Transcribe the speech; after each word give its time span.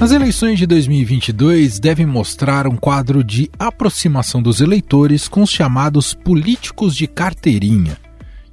As 0.00 0.12
eleições 0.12 0.60
de 0.60 0.66
2022 0.66 1.80
devem 1.80 2.06
mostrar 2.06 2.68
um 2.68 2.76
quadro 2.76 3.24
de 3.24 3.50
aproximação 3.58 4.40
dos 4.40 4.60
eleitores 4.60 5.26
com 5.26 5.42
os 5.42 5.50
chamados 5.50 6.14
políticos 6.14 6.94
de 6.94 7.08
carteirinha 7.08 7.98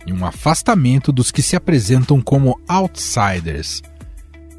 e 0.07 0.11
um 0.11 0.25
afastamento 0.25 1.11
dos 1.11 1.29
que 1.29 1.43
se 1.43 1.55
apresentam 1.55 2.19
como 2.19 2.59
outsiders. 2.67 3.83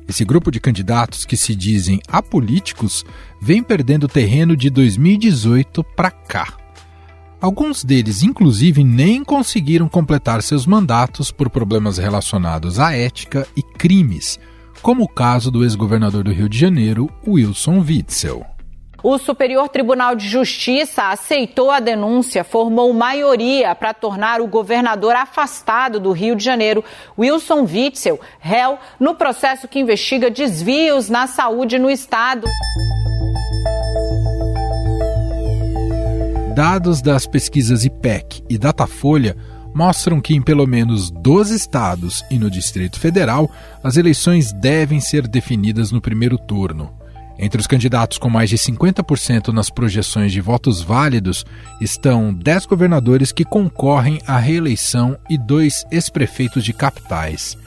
Esse 0.08 0.24
grupo 0.24 0.48
de 0.48 0.60
candidatos 0.60 1.24
que 1.24 1.36
se 1.36 1.56
dizem 1.56 2.00
apolíticos 2.06 3.04
vem 3.42 3.64
perdendo 3.64 4.06
terreno 4.06 4.56
de 4.56 4.70
2018 4.70 5.82
para 5.82 6.12
cá. 6.12 6.56
Alguns 7.40 7.82
deles, 7.82 8.22
inclusive, 8.22 8.84
nem 8.84 9.24
conseguiram 9.24 9.88
completar 9.88 10.40
seus 10.40 10.64
mandatos 10.64 11.32
por 11.32 11.50
problemas 11.50 11.98
relacionados 11.98 12.78
à 12.78 12.92
ética 12.92 13.44
e 13.56 13.62
crimes, 13.62 14.38
como 14.86 15.02
o 15.02 15.08
caso 15.08 15.50
do 15.50 15.64
ex-governador 15.64 16.22
do 16.22 16.30
Rio 16.30 16.48
de 16.48 16.56
Janeiro, 16.56 17.10
Wilson 17.26 17.80
Witzel. 17.80 18.46
O 19.02 19.18
Superior 19.18 19.68
Tribunal 19.68 20.14
de 20.14 20.28
Justiça 20.28 21.10
aceitou 21.10 21.72
a 21.72 21.80
denúncia, 21.80 22.44
formou 22.44 22.92
maioria 22.92 23.74
para 23.74 23.92
tornar 23.92 24.40
o 24.40 24.46
governador 24.46 25.16
afastado 25.16 25.98
do 25.98 26.12
Rio 26.12 26.36
de 26.36 26.44
Janeiro, 26.44 26.84
Wilson 27.18 27.62
Witzel, 27.62 28.20
réu 28.38 28.78
no 29.00 29.16
processo 29.16 29.66
que 29.66 29.80
investiga 29.80 30.30
desvios 30.30 31.10
na 31.10 31.26
saúde 31.26 31.80
no 31.80 31.90
estado. 31.90 32.46
Dados 36.54 37.02
das 37.02 37.26
pesquisas 37.26 37.84
IPEC 37.84 38.44
e 38.48 38.56
Datafolha 38.56 39.36
mostram 39.76 40.22
que 40.22 40.34
em 40.34 40.40
pelo 40.40 40.66
menos 40.66 41.10
12 41.10 41.54
estados 41.54 42.24
e 42.30 42.38
no 42.38 42.50
Distrito 42.50 42.98
Federal, 42.98 43.50
as 43.84 43.98
eleições 43.98 44.50
devem 44.50 45.00
ser 45.00 45.28
definidas 45.28 45.92
no 45.92 46.00
primeiro 46.00 46.38
turno. 46.38 46.94
Entre 47.38 47.60
os 47.60 47.66
candidatos 47.66 48.16
com 48.16 48.30
mais 48.30 48.48
de 48.48 48.56
50% 48.56 49.48
nas 49.48 49.68
projeções 49.68 50.32
de 50.32 50.40
votos 50.40 50.80
válidos 50.80 51.44
estão 51.78 52.32
10 52.32 52.64
governadores 52.64 53.32
que 53.32 53.44
concorrem 53.44 54.18
à 54.26 54.38
reeleição 54.38 55.18
e 55.28 55.36
dois 55.36 55.84
ex-prefeitos 55.90 56.64
de 56.64 56.72
capitais. 56.72 57.58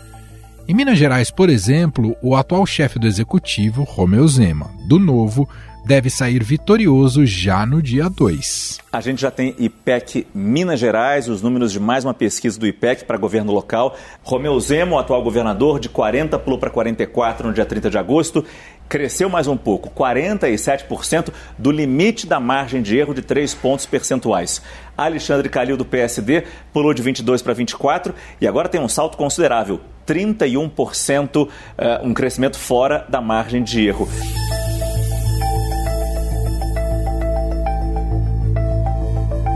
Em 0.67 0.73
Minas 0.73 0.97
Gerais, 0.97 1.29
por 1.29 1.47
exemplo, 1.47 2.15
o 2.23 2.35
atual 2.35 2.65
chefe 2.65 2.97
do 2.97 3.05
executivo, 3.05 3.83
Romeu 3.83 4.27
Zema, 4.27 4.71
do 4.87 4.97
Novo, 4.97 5.47
deve 5.89 6.11
sair 6.11 6.43
vitorioso 6.43 7.25
já 7.25 7.65
no 7.65 7.81
dia 7.81 8.07
2. 8.07 8.77
A 8.93 9.01
gente 9.01 9.19
já 9.19 9.31
tem 9.31 9.55
IPEC 9.57 10.27
Minas 10.35 10.79
Gerais, 10.79 11.27
os 11.27 11.41
números 11.41 11.71
de 11.71 11.79
mais 11.79 12.05
uma 12.05 12.13
pesquisa 12.13 12.59
do 12.59 12.67
IPEC 12.67 13.05
para 13.05 13.17
governo 13.17 13.51
local. 13.51 13.97
Romeu 14.21 14.59
Zema, 14.59 14.97
o 14.97 14.99
atual 14.99 15.23
governador, 15.23 15.79
de 15.79 15.89
40 15.89 16.37
pulou 16.37 16.59
para 16.59 16.69
44 16.69 17.47
no 17.47 17.53
dia 17.55 17.65
30 17.65 17.89
de 17.89 17.97
agosto. 17.97 18.45
Cresceu 18.87 19.29
mais 19.29 19.47
um 19.47 19.57
pouco, 19.57 19.89
47% 19.89 21.33
do 21.57 21.71
limite 21.71 22.27
da 22.27 22.39
margem 22.39 22.83
de 22.83 22.95
erro 22.95 23.15
de 23.15 23.23
3 23.23 23.55
pontos 23.55 23.87
percentuais. 23.87 24.61
Alexandre 24.95 25.49
Calil, 25.49 25.75
do 25.75 25.85
PSD, 25.85 26.43
pulou 26.71 26.93
de 26.93 27.01
22 27.01 27.41
para 27.41 27.53
24 27.53 28.13
e 28.39 28.47
agora 28.47 28.69
tem 28.69 28.79
um 28.79 28.87
salto 28.87 29.17
considerável, 29.17 29.81
31%, 30.05 31.49
eh, 31.79 32.01
um 32.03 32.13
crescimento 32.13 32.59
fora 32.59 33.07
da 33.09 33.19
margem 33.19 33.63
de 33.63 33.87
erro. 33.87 34.07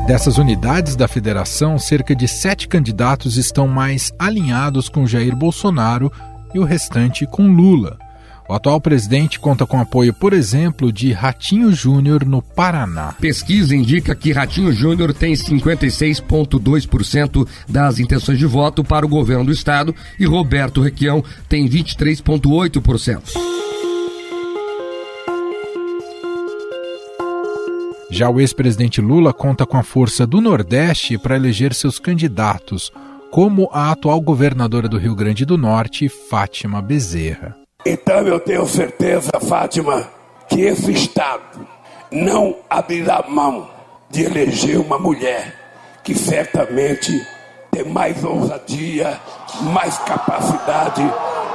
Dessas 0.05 0.37
unidades 0.37 0.97
da 0.97 1.07
federação, 1.07 1.79
cerca 1.79 2.13
de 2.13 2.27
sete 2.27 2.67
candidatos 2.67 3.37
estão 3.37 3.69
mais 3.69 4.13
alinhados 4.19 4.89
com 4.89 5.07
Jair 5.07 5.33
Bolsonaro 5.33 6.11
e 6.53 6.59
o 6.59 6.65
restante 6.65 7.25
com 7.25 7.47
Lula. 7.47 7.97
O 8.49 8.53
atual 8.53 8.81
presidente 8.81 9.39
conta 9.39 9.65
com 9.65 9.79
apoio, 9.79 10.13
por 10.13 10.33
exemplo, 10.33 10.91
de 10.91 11.13
Ratinho 11.13 11.71
Júnior 11.71 12.25
no 12.25 12.41
Paraná. 12.41 13.13
Pesquisa 13.13 13.73
indica 13.73 14.13
que 14.13 14.33
Ratinho 14.33 14.73
Júnior 14.73 15.13
tem 15.13 15.33
56,2% 15.33 17.47
das 17.69 17.97
intenções 17.97 18.37
de 18.37 18.45
voto 18.45 18.83
para 18.83 19.05
o 19.05 19.09
governo 19.09 19.45
do 19.45 19.53
estado 19.53 19.95
e 20.19 20.25
Roberto 20.25 20.81
Requião 20.81 21.23
tem 21.47 21.65
23,8%. 21.69 23.53
Já 28.13 28.29
o 28.29 28.39
ex-presidente 28.39 29.01
Lula 29.01 29.33
conta 29.33 29.65
com 29.65 29.75
a 29.75 29.81
força 29.81 30.27
do 30.27 30.39
Nordeste 30.39 31.17
para 31.17 31.35
eleger 31.35 31.73
seus 31.73 31.97
candidatos, 31.97 32.93
como 33.31 33.67
a 33.73 33.89
atual 33.89 34.21
governadora 34.21 34.87
do 34.87 34.99
Rio 34.99 35.15
Grande 35.15 35.43
do 35.43 35.57
Norte, 35.57 36.07
Fátima 36.07 36.79
Bezerra. 36.79 37.57
Então 37.83 38.19
eu 38.19 38.39
tenho 38.39 38.67
certeza, 38.67 39.31
Fátima, 39.41 40.07
que 40.47 40.61
esse 40.61 40.91
Estado 40.91 41.67
não 42.11 42.55
abrirá 42.69 43.25
mão 43.27 43.67
de 44.11 44.25
eleger 44.25 44.79
uma 44.79 44.99
mulher 44.99 45.51
que 46.03 46.13
certamente 46.13 47.11
tem 47.71 47.83
mais 47.83 48.23
ousadia, 48.23 49.19
mais 49.73 49.97
capacidade 49.97 51.01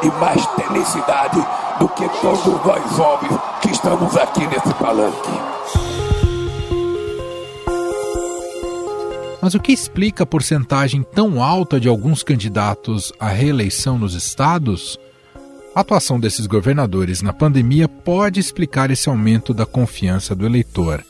e 0.03 0.11
mais 0.21 0.45
tenacidade 0.57 1.39
do 1.79 1.89
que 1.91 2.09
todos 2.21 2.67
nós 2.67 2.99
homens 2.99 3.41
que 3.63 3.71
estamos 3.71 4.17
aqui 4.17 4.45
nesse 4.49 4.75
palanque. 4.75 5.58
Mas 9.41 9.55
o 9.55 9.61
que 9.61 9.73
explica 9.73 10.25
a 10.25 10.27
porcentagem 10.27 11.03
tão 11.03 11.43
alta 11.43 11.79
de 11.79 11.89
alguns 11.89 12.23
candidatos 12.23 13.13
à 13.21 13.29
reeleição 13.29 13.97
nos 13.97 14.15
estados? 14.15 14.99
A 15.75 15.81
atuação 15.81 16.19
desses 16.19 16.47
governadores 16.47 17.23
na 17.23 17.33
pandemia 17.33 17.89
pode 17.89 18.41
explicar 18.41 18.91
esse 18.91 19.09
aumento 19.09 19.55
da 19.55 19.65
confiança 19.65 20.35
do 20.35 20.45
eleitor. 20.45 21.05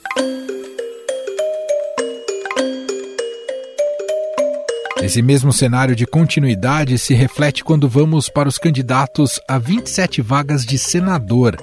Esse 5.00 5.22
mesmo 5.22 5.52
cenário 5.52 5.96
de 5.96 6.06
continuidade 6.06 6.98
se 6.98 7.14
reflete 7.14 7.64
quando 7.64 7.88
vamos 7.88 8.28
para 8.28 8.48
os 8.48 8.58
candidatos 8.58 9.40
a 9.48 9.56
27 9.56 10.20
vagas 10.20 10.66
de 10.66 10.76
senador 10.76 11.56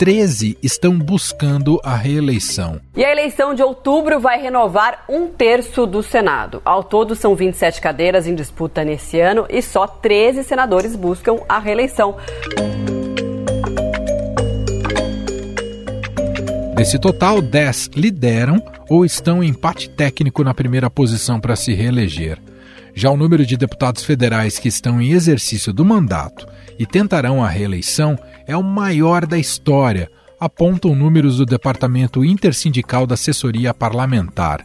13 0.00 0.56
estão 0.62 0.98
buscando 0.98 1.78
a 1.84 1.94
reeleição. 1.94 2.80
E 2.96 3.04
a 3.04 3.12
eleição 3.12 3.52
de 3.52 3.62
outubro 3.62 4.18
vai 4.18 4.40
renovar 4.40 5.04
um 5.06 5.26
terço 5.26 5.84
do 5.84 6.02
Senado. 6.02 6.62
Ao 6.64 6.82
todo, 6.82 7.14
são 7.14 7.36
27 7.36 7.82
cadeiras 7.82 8.26
em 8.26 8.34
disputa 8.34 8.82
nesse 8.82 9.20
ano 9.20 9.44
e 9.50 9.60
só 9.60 9.86
13 9.86 10.42
senadores 10.42 10.96
buscam 10.96 11.40
a 11.46 11.58
reeleição. 11.58 12.16
Desse 16.74 16.98
total, 16.98 17.42
10 17.42 17.90
lideram 17.94 18.56
ou 18.88 19.04
estão 19.04 19.44
em 19.44 19.48
empate 19.48 19.90
técnico 19.90 20.42
na 20.42 20.54
primeira 20.54 20.88
posição 20.88 21.38
para 21.38 21.54
se 21.54 21.74
reeleger. 21.74 22.38
Já 22.94 23.10
o 23.10 23.16
número 23.16 23.46
de 23.46 23.56
deputados 23.56 24.02
federais 24.02 24.58
que 24.58 24.68
estão 24.68 25.00
em 25.00 25.12
exercício 25.12 25.72
do 25.72 25.84
mandato 25.84 26.46
e 26.78 26.86
tentarão 26.86 27.42
a 27.42 27.48
reeleição 27.48 28.18
é 28.46 28.56
o 28.56 28.62
maior 28.62 29.26
da 29.26 29.38
história, 29.38 30.10
apontam 30.38 30.94
números 30.94 31.36
do 31.36 31.46
Departamento 31.46 32.24
Intersindical 32.24 33.06
da 33.06 33.14
Assessoria 33.14 33.74
Parlamentar. 33.74 34.64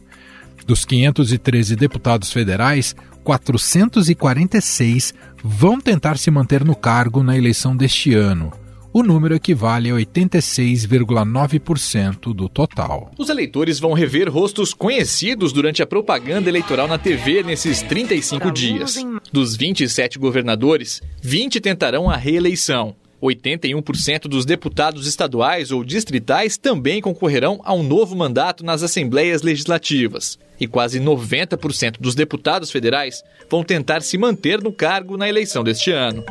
Dos 0.65 0.85
513 0.85 1.75
deputados 1.75 2.31
federais, 2.31 2.95
446 3.23 5.13
vão 5.43 5.79
tentar 5.79 6.17
se 6.17 6.31
manter 6.31 6.63
no 6.63 6.75
cargo 6.75 7.21
na 7.21 7.37
eleição 7.37 7.75
deste 7.75 8.13
ano. 8.13 8.51
O 8.97 9.03
número 9.03 9.35
equivale 9.35 9.89
a 9.89 9.93
86,9% 9.95 12.33
do 12.33 12.47
total. 12.47 13.11
Os 13.17 13.27
eleitores 13.27 13.77
vão 13.77 13.91
rever 13.91 14.31
rostos 14.31 14.73
conhecidos 14.73 15.51
durante 15.51 15.83
a 15.83 15.85
propaganda 15.85 16.47
eleitoral 16.47 16.87
na 16.87 16.97
TV 16.97 17.43
nesses 17.43 17.81
35 17.81 18.49
dias. 18.51 18.95
Dos 19.33 19.57
27 19.57 20.17
governadores, 20.17 21.01
20 21.21 21.59
tentarão 21.59 22.09
a 22.09 22.15
reeleição. 22.15 22.95
81% 23.21 24.29
dos 24.29 24.45
deputados 24.45 25.07
estaduais 25.07 25.73
ou 25.73 25.83
distritais 25.83 26.55
também 26.55 27.01
concorrerão 27.01 27.59
a 27.65 27.73
um 27.73 27.83
novo 27.83 28.15
mandato 28.15 28.63
nas 28.63 28.81
assembleias 28.81 29.41
legislativas. 29.41 30.39
E 30.57 30.67
quase 30.67 31.01
90% 31.01 31.99
dos 31.99 32.15
deputados 32.15 32.71
federais 32.71 33.21
vão 33.49 33.61
tentar 33.61 33.99
se 33.99 34.17
manter 34.17 34.63
no 34.63 34.71
cargo 34.71 35.17
na 35.17 35.27
eleição 35.27 35.65
deste 35.65 35.91
ano. 35.91 36.23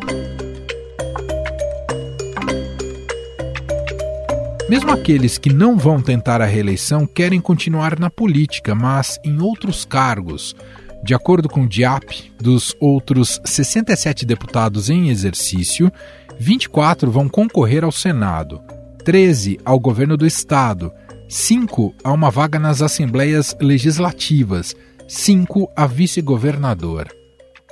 Mesmo 4.69 4.90
aqueles 4.90 5.37
que 5.37 5.52
não 5.52 5.76
vão 5.76 6.00
tentar 6.00 6.40
a 6.40 6.46
reeleição 6.46 7.06
querem 7.06 7.38
continuar 7.38 7.99
na 7.99 8.08
política, 8.08 8.75
mas 8.75 9.19
em 9.22 9.38
outros 9.40 9.84
cargos. 9.84 10.56
De 11.02 11.14
acordo 11.14 11.50
com 11.50 11.64
o 11.64 11.69
DIAP, 11.69 12.32
dos 12.40 12.75
outros 12.81 13.40
67 13.44 14.25
deputados 14.25 14.88
em 14.88 15.11
exercício, 15.11 15.93
24 16.38 17.11
vão 17.11 17.28
concorrer 17.28 17.84
ao 17.84 17.93
Senado, 17.93 18.62
13 19.05 19.61
ao 19.66 19.78
governo 19.78 20.16
do 20.16 20.26
Estado, 20.26 20.90
5 21.28 21.94
a 22.02 22.10
uma 22.10 22.31
vaga 22.31 22.58
nas 22.58 22.81
assembleias 22.81 23.55
legislativas, 23.60 24.75
5 25.06 25.70
a 25.76 25.87
vice-governador. 25.87 27.08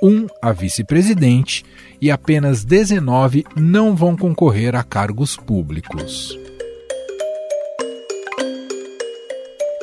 um 0.01 0.27
a 0.41 0.51
vice-presidente 0.51 1.63
e 2.01 2.11
apenas 2.11 2.65
19 2.65 3.45
não 3.55 3.95
vão 3.95 4.17
concorrer 4.17 4.75
a 4.75 4.83
cargos 4.83 5.37
públicos. 5.37 6.42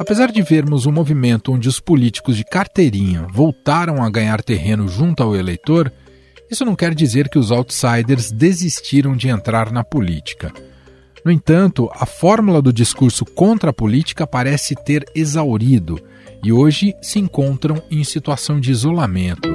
Apesar 0.01 0.33
de 0.33 0.41
vermos 0.41 0.87
um 0.87 0.93
movimento 0.93 1.53
onde 1.53 1.69
os 1.69 1.79
políticos 1.79 2.35
de 2.35 2.43
carteirinha 2.43 3.27
voltaram 3.31 4.03
a 4.03 4.09
ganhar 4.09 4.43
terreno 4.43 4.89
junto 4.89 5.23
ao 5.23 5.37
eleitor, 5.37 5.93
isso 6.51 6.65
não 6.65 6.75
quer 6.75 6.95
dizer 6.95 7.29
que 7.29 7.39
os 7.39 7.53
outsiders 7.53 8.33
desistiram 8.33 9.15
de 9.15 9.29
entrar 9.29 9.71
na 9.71 9.85
política. 9.85 10.55
No 11.23 11.31
entanto, 11.31 11.91
a 11.93 12.07
fórmula 12.07 12.63
do 12.63 12.73
discurso 12.73 13.27
contra 13.27 13.69
a 13.69 13.75
política 13.75 14.27
parece 14.27 14.75
ter 14.75 15.05
exaurido 15.15 16.03
e 16.43 16.51
hoje 16.51 16.95
se 17.03 17.19
encontram 17.19 17.83
em 17.91 18.03
situação 18.03 18.59
de 18.59 18.71
isolamento. 18.71 19.51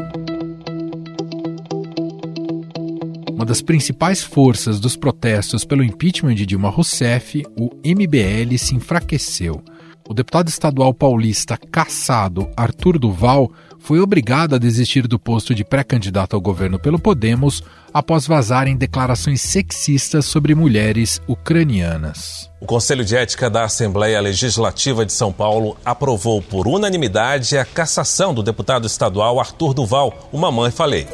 Uma 3.32 3.46
das 3.46 3.64
principais 3.64 4.22
forças 4.22 4.80
dos 4.80 4.96
protestos 4.96 5.66
pelo 5.66 5.84
impeachment 5.84 6.36
de 6.36 6.46
Dilma 6.46 6.70
Rousseff, 6.70 7.44
o 7.60 7.72
MBL, 7.84 8.56
se 8.60 8.76
enfraqueceu. 8.76 9.60
O 10.07 10.13
deputado 10.13 10.50
estadual 10.50 10.94
paulista 10.94 11.57
caçado 11.57 12.48
Arthur 12.56 13.00
Duval 13.00 13.52
foi 13.80 14.00
obrigado 14.00 14.54
a 14.54 14.60
desistir 14.60 15.07
do 15.07 15.18
posto 15.18 15.56
de 15.56 15.63
pré-candidato 15.63 16.36
ao 16.36 16.42
governo 16.42 16.78
pelo 16.78 17.00
Podemos 17.00 17.63
após 17.92 18.28
vazarem 18.28 18.78
declarações 18.78 19.42
sexistas 19.42 20.25
sobre 20.25 20.54
mulheres 20.54 21.19
ucranianas. 21.28 22.52
O 22.62 22.68
Conselho 22.68 23.04
de 23.04 23.16
Ética 23.16 23.50
da 23.50 23.63
Assembleia 23.63 24.22
Legislativa 24.22 25.06
de 25.06 25.13
São 25.13 25.31
Paulo 25.31 25.75
aprovou 25.84 26.40
por 26.40 26.68
unanimidade 26.68 27.58
a 27.58 27.66
cassação 27.66 28.34
do 28.34 28.44
deputado 28.44 28.86
estadual 28.86 29.40
Arthur 29.40 29.74
Duval, 29.74 30.30
o 30.31 30.38
Mamãe 30.38 30.69
Falei. 30.69 31.08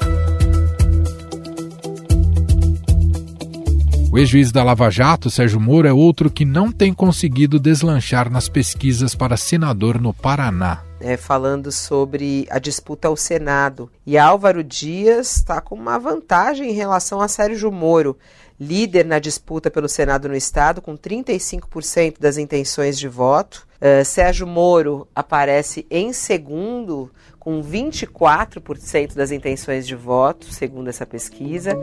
O 4.11 4.19
ex-juiz 4.19 4.51
da 4.51 4.61
Lava 4.61 4.89
Jato, 4.89 5.29
Sérgio 5.29 5.57
Moro, 5.57 5.87
é 5.87 5.93
outro 5.93 6.29
que 6.29 6.43
não 6.43 6.69
tem 6.69 6.93
conseguido 6.93 7.57
deslanchar 7.57 8.29
nas 8.29 8.49
pesquisas 8.49 9.15
para 9.15 9.37
senador 9.37 10.01
no 10.01 10.13
Paraná. 10.13 10.83
É, 10.99 11.15
falando 11.15 11.71
sobre 11.71 12.45
a 12.49 12.59
disputa 12.59 13.07
ao 13.07 13.15
Senado. 13.15 13.89
E 14.05 14.17
Álvaro 14.17 14.65
Dias 14.65 15.37
está 15.37 15.61
com 15.61 15.75
uma 15.75 15.97
vantagem 15.97 16.71
em 16.71 16.73
relação 16.73 17.21
a 17.21 17.29
Sérgio 17.29 17.71
Moro, 17.71 18.17
líder 18.59 19.05
na 19.05 19.17
disputa 19.17 19.71
pelo 19.71 19.87
Senado 19.87 20.27
no 20.27 20.35
Estado, 20.35 20.81
com 20.81 20.97
35% 20.97 22.19
das 22.19 22.37
intenções 22.37 22.99
de 22.99 23.07
voto. 23.07 23.65
Uh, 23.77 24.03
Sérgio 24.03 24.45
Moro 24.45 25.07
aparece 25.15 25.87
em 25.89 26.11
segundo, 26.11 27.09
com 27.39 27.63
24% 27.63 29.15
das 29.15 29.31
intenções 29.31 29.87
de 29.87 29.95
voto, 29.95 30.51
segundo 30.53 30.89
essa 30.89 31.05
pesquisa. 31.05 31.79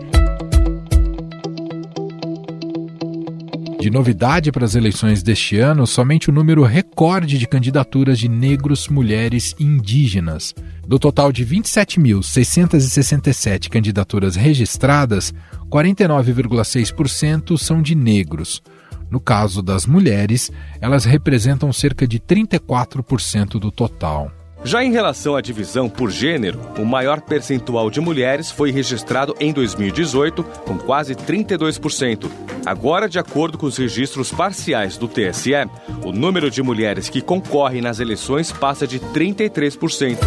De 3.81 3.91
novidade 3.91 4.51
para 4.51 4.65
as 4.65 4.75
eleições 4.75 5.23
deste 5.23 5.59
ano, 5.59 5.87
somente 5.87 6.31
o 6.31 6.33
número 6.33 6.65
recorde 6.65 7.39
de 7.39 7.47
candidaturas 7.47 8.19
de 8.19 8.29
negros, 8.29 8.89
mulheres 8.89 9.55
e 9.57 9.63
indígenas. 9.63 10.53
Do 10.85 10.99
total 10.99 11.31
de 11.31 11.47
27.667 11.47 13.69
candidaturas 13.69 14.35
registradas, 14.35 15.33
49,6% 15.71 17.57
são 17.57 17.81
de 17.81 17.95
negros. 17.95 18.61
No 19.09 19.21
caso 19.21 19.63
das 19.63 19.87
mulheres, 19.87 20.51
elas 20.81 21.05
representam 21.05 21.73
cerca 21.73 22.05
de 22.05 22.19
34% 22.19 23.61
do 23.61 23.71
total. 23.71 24.33
Já 24.65 24.83
em 24.83 24.91
relação 24.91 25.37
à 25.37 25.41
divisão 25.41 25.89
por 25.89 26.11
gênero, 26.11 26.61
o 26.79 26.85
maior 26.85 27.21
percentual 27.21 27.91
de 27.91 28.01
mulheres 28.01 28.51
foi 28.51 28.71
registrado 28.71 29.35
em 29.39 29.53
2018, 29.53 30.43
com 30.43 30.77
quase 30.77 31.15
32%. 31.15 32.29
Agora, 32.67 33.09
de 33.09 33.19
acordo 33.19 33.57
com 33.57 33.67
os 33.67 33.77
registros 33.77 34.31
parciais 34.31 34.97
do 34.97 35.09
TSE, 35.09 35.53
o 36.05 36.13
número 36.13 36.51
de 36.51 36.63
mulheres 36.63 37.09
que 37.09 37.23
concorrem 37.23 37.81
nas 37.81 38.01
eleições 38.01 38.51
passa 38.51 38.87
de 38.87 38.99
33%. 38.99 40.19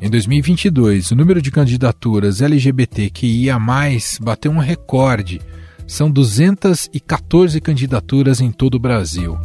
Em 0.00 0.08
2022, 0.08 1.10
o 1.10 1.16
número 1.16 1.42
de 1.42 1.50
candidaturas 1.50 2.40
LGBTQIA+, 2.40 3.58
bateu 4.20 4.52
um 4.52 4.58
recorde. 4.58 5.40
São 5.86 6.10
214 6.10 7.60
candidaturas 7.60 8.40
em 8.40 8.50
todo 8.50 8.76
o 8.76 8.80
Brasil. 8.80 9.38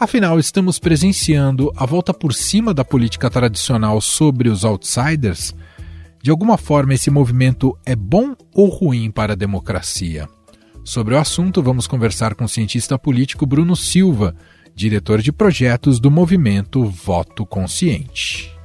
Afinal, 0.00 0.38
estamos 0.38 0.78
presenciando 0.78 1.72
a 1.76 1.84
volta 1.84 2.14
por 2.14 2.32
cima 2.32 2.72
da 2.72 2.84
política 2.84 3.28
tradicional 3.28 4.00
sobre 4.00 4.48
os 4.48 4.64
outsiders? 4.64 5.52
De 6.22 6.30
alguma 6.30 6.56
forma, 6.56 6.94
esse 6.94 7.10
movimento 7.10 7.76
é 7.84 7.96
bom 7.96 8.36
ou 8.54 8.68
ruim 8.68 9.10
para 9.10 9.32
a 9.32 9.36
democracia? 9.36 10.28
Sobre 10.84 11.16
o 11.16 11.18
assunto, 11.18 11.60
vamos 11.60 11.88
conversar 11.88 12.36
com 12.36 12.44
o 12.44 12.48
cientista 12.48 12.96
político 12.96 13.44
Bruno 13.44 13.74
Silva, 13.74 14.36
diretor 14.72 15.20
de 15.20 15.32
projetos 15.32 15.98
do 15.98 16.12
movimento 16.12 16.84
Voto 16.84 17.44
Consciente. 17.44 18.57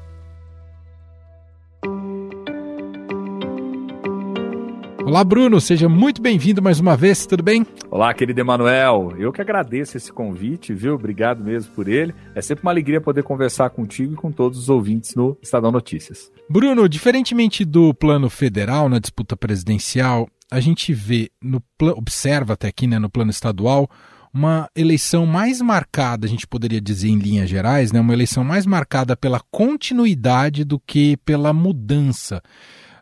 Olá, 5.05 5.21
Bruno, 5.21 5.59
seja 5.59 5.89
muito 5.89 6.21
bem-vindo 6.21 6.61
mais 6.61 6.79
uma 6.79 6.95
vez, 6.95 7.25
tudo 7.25 7.43
bem? 7.43 7.67
Olá, 7.91 8.13
querido 8.13 8.39
Emanuel. 8.39 9.13
Eu 9.17 9.33
que 9.33 9.41
agradeço 9.41 9.97
esse 9.97 10.11
convite, 10.11 10.73
viu? 10.73 10.95
Obrigado 10.95 11.43
mesmo 11.43 11.73
por 11.73 11.89
ele. 11.89 12.15
É 12.33 12.41
sempre 12.41 12.63
uma 12.63 12.71
alegria 12.71 13.01
poder 13.01 13.21
conversar 13.21 13.69
contigo 13.71 14.13
e 14.13 14.15
com 14.15 14.31
todos 14.31 14.57
os 14.57 14.69
ouvintes 14.69 15.13
no 15.13 15.37
Estadão 15.41 15.71
Notícias. 15.71 16.31
Bruno, 16.49 16.87
diferentemente 16.87 17.65
do 17.65 17.93
plano 17.93 18.29
federal 18.29 18.87
na 18.87 18.97
disputa 18.97 19.35
presidencial, 19.35 20.27
a 20.49 20.61
gente 20.61 20.93
vê, 20.93 21.29
no 21.41 21.61
observa 21.81 22.53
até 22.53 22.69
aqui, 22.69 22.87
né, 22.87 22.97
no 22.97 23.09
plano 23.09 23.31
estadual, 23.31 23.89
uma 24.33 24.69
eleição 24.75 25.25
mais 25.25 25.61
marcada, 25.61 26.25
a 26.25 26.29
gente 26.29 26.47
poderia 26.47 26.81
dizer 26.81 27.09
em 27.09 27.19
linhas 27.19 27.49
gerais, 27.49 27.91
né, 27.91 27.99
uma 27.99 28.13
eleição 28.13 28.43
mais 28.43 28.65
marcada 28.65 29.17
pela 29.17 29.41
continuidade 29.51 30.63
do 30.63 30.79
que 30.79 31.17
pela 31.17 31.51
mudança. 31.51 32.41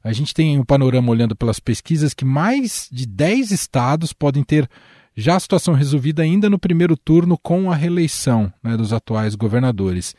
A 0.04 0.12
gente 0.12 0.34
tem 0.34 0.60
um 0.60 0.66
panorama 0.66 1.12
olhando 1.12 1.36
pelas 1.36 1.60
pesquisas 1.60 2.14
que 2.14 2.26
mais 2.26 2.88
de 2.92 3.06
10 3.06 3.52
estados 3.52 4.14
podem 4.14 4.44
ter 4.44 4.70
já 5.16 5.36
a 5.36 5.40
situação 5.40 5.74
resolvida 5.74 6.24
ainda 6.24 6.50
no 6.50 6.58
primeiro 6.58 6.98
turno 6.98 7.38
com 7.38 7.72
a 7.72 7.76
reeleição 7.76 8.52
né, 8.64 8.76
dos 8.78 8.94
atuais 8.94 9.36
governadores. 9.36 10.16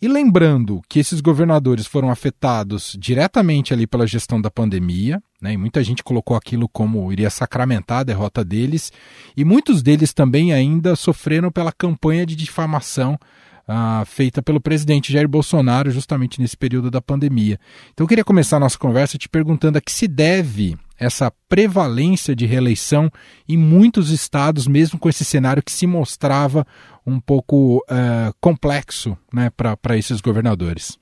E 0.00 0.08
lembrando 0.08 0.82
que 0.88 0.98
esses 0.98 1.22
governadores 1.22 1.86
foram 1.86 2.10
afetados 2.10 2.94
diretamente 2.98 3.72
ali 3.72 3.86
pela 3.86 4.06
gestão 4.06 4.40
da 4.40 4.50
pandemia, 4.50 5.22
né, 5.40 5.54
e 5.54 5.56
muita 5.56 5.82
gente 5.82 6.02
colocou 6.02 6.36
aquilo 6.36 6.68
como 6.68 7.10
iria 7.10 7.30
sacramentar 7.30 8.00
a 8.00 8.04
derrota 8.04 8.44
deles, 8.44 8.92
e 9.34 9.42
muitos 9.42 9.82
deles 9.82 10.12
também 10.12 10.52
ainda 10.52 10.94
sofreram 10.96 11.50
pela 11.50 11.72
campanha 11.72 12.26
de 12.26 12.36
difamação 12.36 13.18
ah, 13.66 14.04
feita 14.06 14.42
pelo 14.42 14.60
presidente 14.60 15.12
Jair 15.12 15.28
Bolsonaro 15.28 15.90
justamente 15.90 16.40
nesse 16.40 16.56
período 16.56 16.90
da 16.90 17.00
pandemia. 17.00 17.58
Então 17.92 18.04
eu 18.04 18.08
queria 18.08 18.24
começar 18.24 18.58
a 18.58 18.60
nossa 18.60 18.78
conversa 18.78 19.18
te 19.18 19.28
perguntando 19.28 19.78
a 19.78 19.80
que 19.80 19.92
se 19.92 20.06
deve 20.06 20.76
essa 20.98 21.30
prevalência 21.48 22.34
de 22.34 22.46
reeleição 22.46 23.10
em 23.48 23.56
muitos 23.56 24.10
estados, 24.10 24.66
mesmo 24.66 24.98
com 24.98 25.08
esse 25.08 25.24
cenário 25.24 25.62
que 25.62 25.72
se 25.72 25.86
mostrava 25.86 26.66
um 27.06 27.20
pouco 27.20 27.78
uh, 27.78 28.34
complexo 28.40 29.16
né, 29.32 29.50
para 29.50 29.96
esses 29.96 30.20
governadores. 30.20 30.98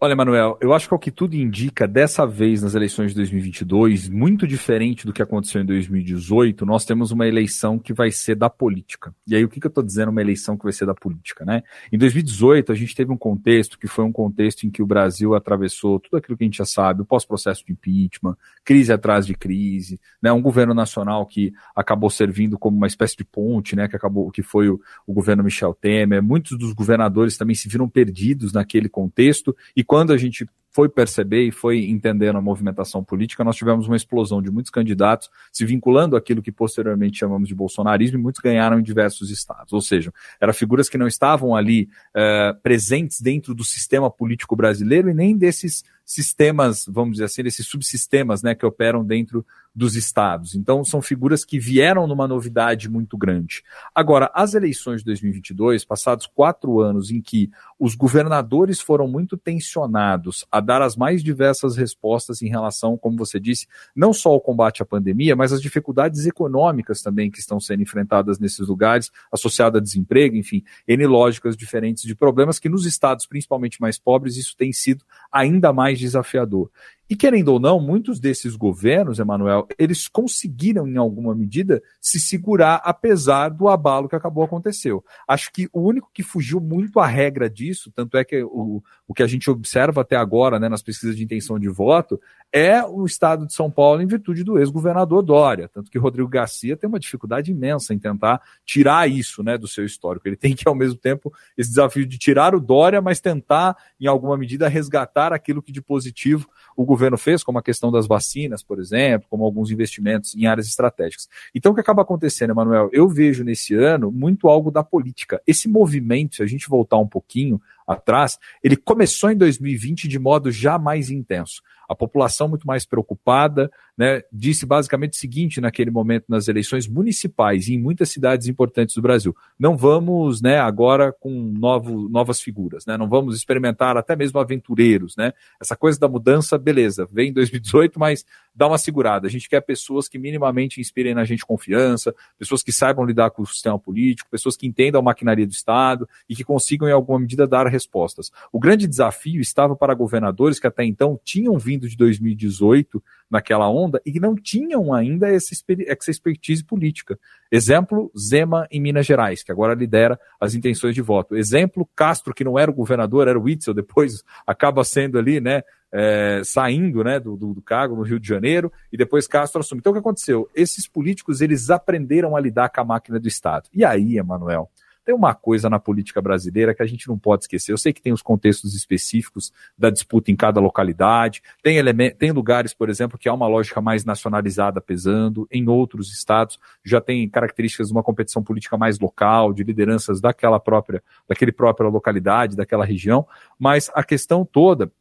Olha, 0.00 0.14
Manuel, 0.14 0.56
eu 0.60 0.72
acho 0.72 0.86
que 0.86 0.94
o 0.94 0.98
que 0.98 1.10
tudo 1.10 1.34
indica, 1.34 1.84
dessa 1.84 2.24
vez 2.24 2.62
nas 2.62 2.76
eleições 2.76 3.10
de 3.10 3.16
2022, 3.16 4.08
muito 4.08 4.46
diferente 4.46 5.04
do 5.04 5.12
que 5.12 5.20
aconteceu 5.20 5.60
em 5.60 5.64
2018, 5.64 6.64
nós 6.64 6.84
temos 6.84 7.10
uma 7.10 7.26
eleição 7.26 7.80
que 7.80 7.92
vai 7.92 8.12
ser 8.12 8.36
da 8.36 8.48
política. 8.48 9.12
E 9.26 9.34
aí, 9.34 9.44
o 9.44 9.48
que, 9.48 9.58
que 9.58 9.66
eu 9.66 9.70
estou 9.70 9.82
dizendo, 9.82 10.12
uma 10.12 10.20
eleição 10.20 10.56
que 10.56 10.62
vai 10.62 10.72
ser 10.72 10.86
da 10.86 10.94
política, 10.94 11.44
né? 11.44 11.64
Em 11.90 11.98
2018, 11.98 12.70
a 12.70 12.76
gente 12.76 12.94
teve 12.94 13.10
um 13.10 13.16
contexto 13.16 13.76
que 13.76 13.88
foi 13.88 14.04
um 14.04 14.12
contexto 14.12 14.68
em 14.68 14.70
que 14.70 14.80
o 14.80 14.86
Brasil 14.86 15.34
atravessou 15.34 15.98
tudo 15.98 16.16
aquilo 16.16 16.38
que 16.38 16.44
a 16.44 16.46
gente 16.46 16.58
já 16.58 16.64
sabe, 16.64 17.02
o 17.02 17.04
pós-processo 17.04 17.66
de 17.66 17.72
impeachment, 17.72 18.36
crise 18.64 18.92
atrás 18.92 19.26
de 19.26 19.34
crise, 19.34 19.98
né? 20.22 20.30
Um 20.30 20.40
governo 20.40 20.74
nacional 20.74 21.26
que 21.26 21.52
acabou 21.74 22.08
servindo 22.08 22.56
como 22.56 22.76
uma 22.76 22.86
espécie 22.86 23.16
de 23.16 23.24
ponte, 23.24 23.74
né? 23.74 23.88
Que 23.88 23.96
acabou, 23.96 24.30
que 24.30 24.42
foi 24.42 24.68
o, 24.68 24.80
o 25.04 25.12
governo 25.12 25.42
Michel 25.42 25.74
Temer. 25.74 26.22
Muitos 26.22 26.56
dos 26.56 26.72
governadores 26.72 27.36
também 27.36 27.56
se 27.56 27.68
viram 27.68 27.88
perdidos 27.88 28.52
naquele 28.52 28.88
contexto 28.88 29.56
e 29.76 29.87
quando 29.88 30.12
a 30.12 30.18
gente 30.18 30.46
foi 30.70 30.86
perceber 30.86 31.44
e 31.44 31.50
foi 31.50 31.86
entendendo 31.88 32.36
a 32.36 32.42
movimentação 32.42 33.02
política, 33.02 33.42
nós 33.42 33.56
tivemos 33.56 33.86
uma 33.86 33.96
explosão 33.96 34.42
de 34.42 34.50
muitos 34.50 34.70
candidatos 34.70 35.30
se 35.50 35.64
vinculando 35.64 36.14
àquilo 36.14 36.42
que 36.42 36.52
posteriormente 36.52 37.18
chamamos 37.18 37.48
de 37.48 37.54
bolsonarismo 37.54 38.18
e 38.18 38.22
muitos 38.22 38.40
ganharam 38.40 38.78
em 38.78 38.82
diversos 38.82 39.30
estados. 39.30 39.72
Ou 39.72 39.80
seja, 39.80 40.12
eram 40.38 40.52
figuras 40.52 40.88
que 40.88 40.98
não 40.98 41.06
estavam 41.06 41.56
ali 41.56 41.88
eh, 42.14 42.54
presentes 42.62 43.20
dentro 43.20 43.54
do 43.54 43.64
sistema 43.64 44.10
político 44.10 44.54
brasileiro 44.54 45.08
e 45.08 45.14
nem 45.14 45.36
desses 45.36 45.82
sistemas, 46.08 46.86
vamos 46.88 47.12
dizer 47.12 47.24
assim, 47.24 47.42
desses 47.42 47.66
subsistemas 47.66 48.42
né, 48.42 48.54
que 48.54 48.64
operam 48.64 49.04
dentro 49.04 49.44
dos 49.74 49.94
estados. 49.94 50.54
Então, 50.54 50.82
são 50.82 51.02
figuras 51.02 51.44
que 51.44 51.58
vieram 51.58 52.06
numa 52.06 52.26
novidade 52.26 52.88
muito 52.88 53.16
grande. 53.16 53.62
Agora, 53.94 54.30
as 54.34 54.54
eleições 54.54 55.00
de 55.00 55.04
2022, 55.04 55.84
passados 55.84 56.26
quatro 56.26 56.80
anos 56.80 57.10
em 57.10 57.20
que 57.20 57.50
os 57.78 57.94
governadores 57.94 58.80
foram 58.80 59.06
muito 59.06 59.36
tensionados 59.36 60.46
a 60.50 60.60
dar 60.60 60.80
as 60.80 60.96
mais 60.96 61.22
diversas 61.22 61.76
respostas 61.76 62.40
em 62.40 62.48
relação, 62.48 62.96
como 62.96 63.18
você 63.18 63.38
disse, 63.38 63.68
não 63.94 64.14
só 64.14 64.30
ao 64.30 64.40
combate 64.40 64.82
à 64.82 64.86
pandemia, 64.86 65.36
mas 65.36 65.52
às 65.52 65.60
dificuldades 65.60 66.26
econômicas 66.26 67.02
também 67.02 67.30
que 67.30 67.38
estão 67.38 67.60
sendo 67.60 67.82
enfrentadas 67.82 68.38
nesses 68.38 68.66
lugares, 68.66 69.12
associadas 69.30 69.78
a 69.78 69.84
desemprego, 69.84 70.36
enfim, 70.36 70.64
N 70.88 71.06
lógicas 71.06 71.54
diferentes 71.54 72.02
de 72.02 72.14
problemas 72.14 72.58
que 72.58 72.70
nos 72.70 72.86
estados, 72.86 73.26
principalmente 73.26 73.80
mais 73.80 73.98
pobres, 73.98 74.36
isso 74.36 74.56
tem 74.56 74.72
sido 74.72 75.04
ainda 75.30 75.70
mais 75.70 75.97
desafiador. 75.98 76.70
E 77.10 77.16
querendo 77.16 77.48
ou 77.48 77.58
não, 77.58 77.80
muitos 77.80 78.20
desses 78.20 78.54
governos, 78.54 79.18
Emanuel, 79.18 79.66
eles 79.78 80.06
conseguiram, 80.06 80.86
em 80.86 80.98
alguma 80.98 81.34
medida, 81.34 81.82
se 81.98 82.20
segurar 82.20 82.82
apesar 82.84 83.48
do 83.48 83.66
abalo 83.66 84.08
que 84.08 84.14
acabou 84.14 84.44
aconteceu. 84.44 85.02
Acho 85.26 85.50
que 85.50 85.70
o 85.72 85.80
único 85.80 86.10
que 86.12 86.22
fugiu 86.22 86.60
muito 86.60 87.00
à 87.00 87.06
regra 87.06 87.48
disso, 87.48 87.90
tanto 87.94 88.18
é 88.18 88.24
que 88.24 88.42
o, 88.42 88.82
o 89.06 89.14
que 89.14 89.22
a 89.22 89.26
gente 89.26 89.50
observa 89.50 90.02
até 90.02 90.16
agora, 90.16 90.58
né, 90.58 90.68
nas 90.68 90.82
pesquisas 90.82 91.16
de 91.16 91.24
intenção 91.24 91.58
de 91.58 91.68
voto, 91.68 92.20
é 92.52 92.82
o 92.84 93.06
estado 93.06 93.46
de 93.46 93.54
São 93.54 93.70
Paulo 93.70 94.02
em 94.02 94.06
virtude 94.06 94.44
do 94.44 94.58
ex-governador 94.58 95.22
Dória. 95.22 95.68
Tanto 95.68 95.90
que 95.90 95.98
Rodrigo 95.98 96.28
Garcia 96.28 96.76
tem 96.76 96.88
uma 96.88 96.98
dificuldade 96.98 97.50
imensa 97.50 97.94
em 97.94 97.98
tentar 97.98 98.42
tirar 98.66 99.08
isso 99.08 99.42
né, 99.42 99.56
do 99.56 99.66
seu 99.66 99.84
histórico. 99.84 100.28
Ele 100.28 100.36
tem 100.36 100.54
que, 100.54 100.68
ao 100.68 100.74
mesmo 100.74 100.98
tempo, 100.98 101.32
esse 101.56 101.70
desafio 101.70 102.06
de 102.06 102.18
tirar 102.18 102.54
o 102.54 102.60
Dória, 102.60 103.00
mas 103.00 103.18
tentar, 103.18 103.76
em 103.98 104.06
alguma 104.06 104.36
medida, 104.36 104.68
resgatar 104.68 105.32
aquilo 105.32 105.62
que 105.62 105.72
de 105.72 105.80
positivo 105.80 106.48
o 106.78 106.84
governo 106.84 107.18
fez, 107.18 107.42
como 107.42 107.58
a 107.58 107.62
questão 107.62 107.90
das 107.90 108.06
vacinas, 108.06 108.62
por 108.62 108.78
exemplo, 108.78 109.26
como 109.28 109.44
alguns 109.44 109.68
investimentos 109.72 110.36
em 110.36 110.46
áreas 110.46 110.68
estratégicas. 110.68 111.28
Então, 111.52 111.72
o 111.72 111.74
que 111.74 111.80
acaba 111.80 112.02
acontecendo, 112.02 112.50
Emanuel? 112.50 112.88
Eu 112.92 113.08
vejo 113.08 113.42
nesse 113.42 113.74
ano 113.74 114.12
muito 114.12 114.46
algo 114.46 114.70
da 114.70 114.84
política. 114.84 115.42
Esse 115.44 115.68
movimento, 115.68 116.36
se 116.36 116.42
a 116.44 116.46
gente 116.46 116.68
voltar 116.68 116.96
um 116.98 117.06
pouquinho 117.06 117.60
atrás, 117.88 118.38
ele 118.62 118.76
começou 118.76 119.30
em 119.30 119.36
2020 119.36 120.06
de 120.06 120.18
modo 120.18 120.50
já 120.50 120.78
mais 120.78 121.10
intenso 121.10 121.62
a 121.88 121.94
população 121.94 122.48
muito 122.48 122.66
mais 122.66 122.84
preocupada, 122.84 123.70
né, 123.96 124.22
disse 124.30 124.66
basicamente 124.66 125.14
o 125.14 125.16
seguinte 125.16 125.60
naquele 125.60 125.90
momento 125.90 126.26
nas 126.28 126.46
eleições 126.46 126.86
municipais 126.86 127.66
e 127.66 127.74
em 127.74 127.78
muitas 127.78 128.10
cidades 128.10 128.46
importantes 128.46 128.94
do 128.94 129.00
Brasil: 129.00 129.34
não 129.58 129.74
vamos, 129.74 130.42
né, 130.42 130.58
agora 130.58 131.12
com 131.18 131.30
novo, 131.30 132.08
novas 132.10 132.40
figuras, 132.40 132.84
né, 132.84 132.98
não 132.98 133.08
vamos 133.08 133.34
experimentar 133.34 133.96
até 133.96 134.14
mesmo 134.14 134.38
aventureiros, 134.38 135.16
né? 135.16 135.32
Essa 135.58 135.74
coisa 135.74 135.98
da 135.98 136.08
mudança, 136.08 136.58
beleza, 136.58 137.08
vem 137.10 137.30
em 137.30 137.32
2018, 137.32 137.98
mas 137.98 138.24
dá 138.54 138.66
uma 138.66 138.76
segurada. 138.76 139.26
A 139.26 139.30
gente 139.30 139.48
quer 139.48 139.60
pessoas 139.60 140.08
que 140.08 140.18
minimamente 140.18 140.80
inspirem 140.80 141.14
na 141.14 141.24
gente 141.24 141.46
confiança, 141.46 142.14
pessoas 142.38 142.62
que 142.62 142.72
saibam 142.72 143.04
lidar 143.04 143.30
com 143.30 143.42
o 143.42 143.46
sistema 143.46 143.78
político, 143.78 144.28
pessoas 144.30 144.56
que 144.56 144.66
entendam 144.66 145.00
a 145.00 145.02
maquinaria 145.02 145.46
do 145.46 145.52
Estado 145.52 146.08
e 146.28 146.34
que 146.34 146.44
consigam 146.44 146.88
em 146.88 146.92
alguma 146.92 147.18
medida 147.20 147.46
dar 147.46 147.66
respostas. 147.78 148.30
O 148.52 148.58
grande 148.58 148.86
desafio 148.86 149.40
estava 149.40 149.76
para 149.76 149.94
governadores 149.94 150.58
que 150.58 150.66
até 150.66 150.84
então 150.84 151.18
tinham 151.24 151.56
vindo 151.58 151.88
de 151.88 151.96
2018 151.96 153.02
naquela 153.30 153.68
onda 153.68 154.00
e 154.04 154.12
que 154.12 154.20
não 154.20 154.34
tinham 154.34 154.92
ainda 154.92 155.28
essa, 155.28 155.54
essa 155.86 156.10
expertise 156.10 156.64
política. 156.64 157.18
Exemplo, 157.50 158.10
Zema 158.18 158.66
em 158.70 158.80
Minas 158.80 159.06
Gerais, 159.06 159.42
que 159.42 159.52
agora 159.52 159.74
lidera 159.74 160.18
as 160.40 160.54
intenções 160.54 160.94
de 160.94 161.02
voto. 161.02 161.36
Exemplo, 161.36 161.88
Castro, 161.94 162.34
que 162.34 162.44
não 162.44 162.58
era 162.58 162.70
o 162.70 162.74
governador, 162.74 163.28
era 163.28 163.38
o 163.38 163.42
Witzel, 163.42 163.74
depois 163.74 164.22
acaba 164.46 164.84
sendo 164.84 165.18
ali, 165.18 165.40
né, 165.40 165.62
é, 165.92 166.42
saindo 166.44 167.02
né, 167.02 167.18
do, 167.18 167.36
do, 167.36 167.54
do, 167.54 167.62
cargo 167.62 167.96
no 167.96 168.02
Rio 168.02 168.20
de 168.20 168.28
Janeiro 168.28 168.72
e 168.92 168.96
depois 168.96 169.26
Castro 169.26 169.60
assume. 169.60 169.80
Então 169.80 169.90
o 169.90 169.94
que 169.94 170.00
aconteceu? 170.00 170.48
Esses 170.54 170.86
políticos 170.86 171.40
eles 171.40 171.70
aprenderam 171.70 172.36
a 172.36 172.40
lidar 172.40 172.68
com 172.68 172.80
a 172.80 172.84
máquina 172.84 173.18
do 173.18 173.28
Estado. 173.28 173.68
E 173.72 173.84
aí, 173.84 174.18
Emanuel, 174.18 174.70
tem 175.08 175.14
uma 175.14 175.34
coisa 175.34 175.70
na 175.70 175.78
política 175.78 176.20
brasileira 176.20 176.74
que 176.74 176.82
a 176.82 176.86
gente 176.86 177.08
não 177.08 177.18
pode 177.18 177.44
esquecer. 177.44 177.72
Eu 177.72 177.78
sei 177.78 177.94
que 177.94 178.02
tem 178.02 178.12
os 178.12 178.20
contextos 178.20 178.74
específicos 178.74 179.50
da 179.76 179.88
disputa 179.88 180.30
em 180.30 180.36
cada 180.36 180.60
localidade, 180.60 181.42
tem, 181.62 181.82
tem 182.18 182.30
lugares, 182.30 182.74
por 182.74 182.90
exemplo, 182.90 183.16
que 183.16 183.26
há 183.26 183.32
uma 183.32 183.46
lógica 183.46 183.80
mais 183.80 184.04
nacionalizada 184.04 184.82
pesando, 184.82 185.48
em 185.50 185.66
outros 185.66 186.12
estados 186.12 186.58
já 186.84 187.00
tem 187.00 187.26
características 187.26 187.86
de 187.86 187.94
uma 187.94 188.02
competição 188.02 188.42
política 188.42 188.76
mais 188.76 188.98
local, 188.98 189.54
de 189.54 189.64
lideranças 189.64 190.20
daquela 190.20 190.60
própria, 190.60 191.02
daquele 191.26 191.52
própria 191.52 191.88
localidade, 191.88 192.54
daquela 192.54 192.84
região, 192.84 193.26
mas 193.58 193.90
a 193.94 194.04
questão 194.04 194.44
toda 194.44 194.92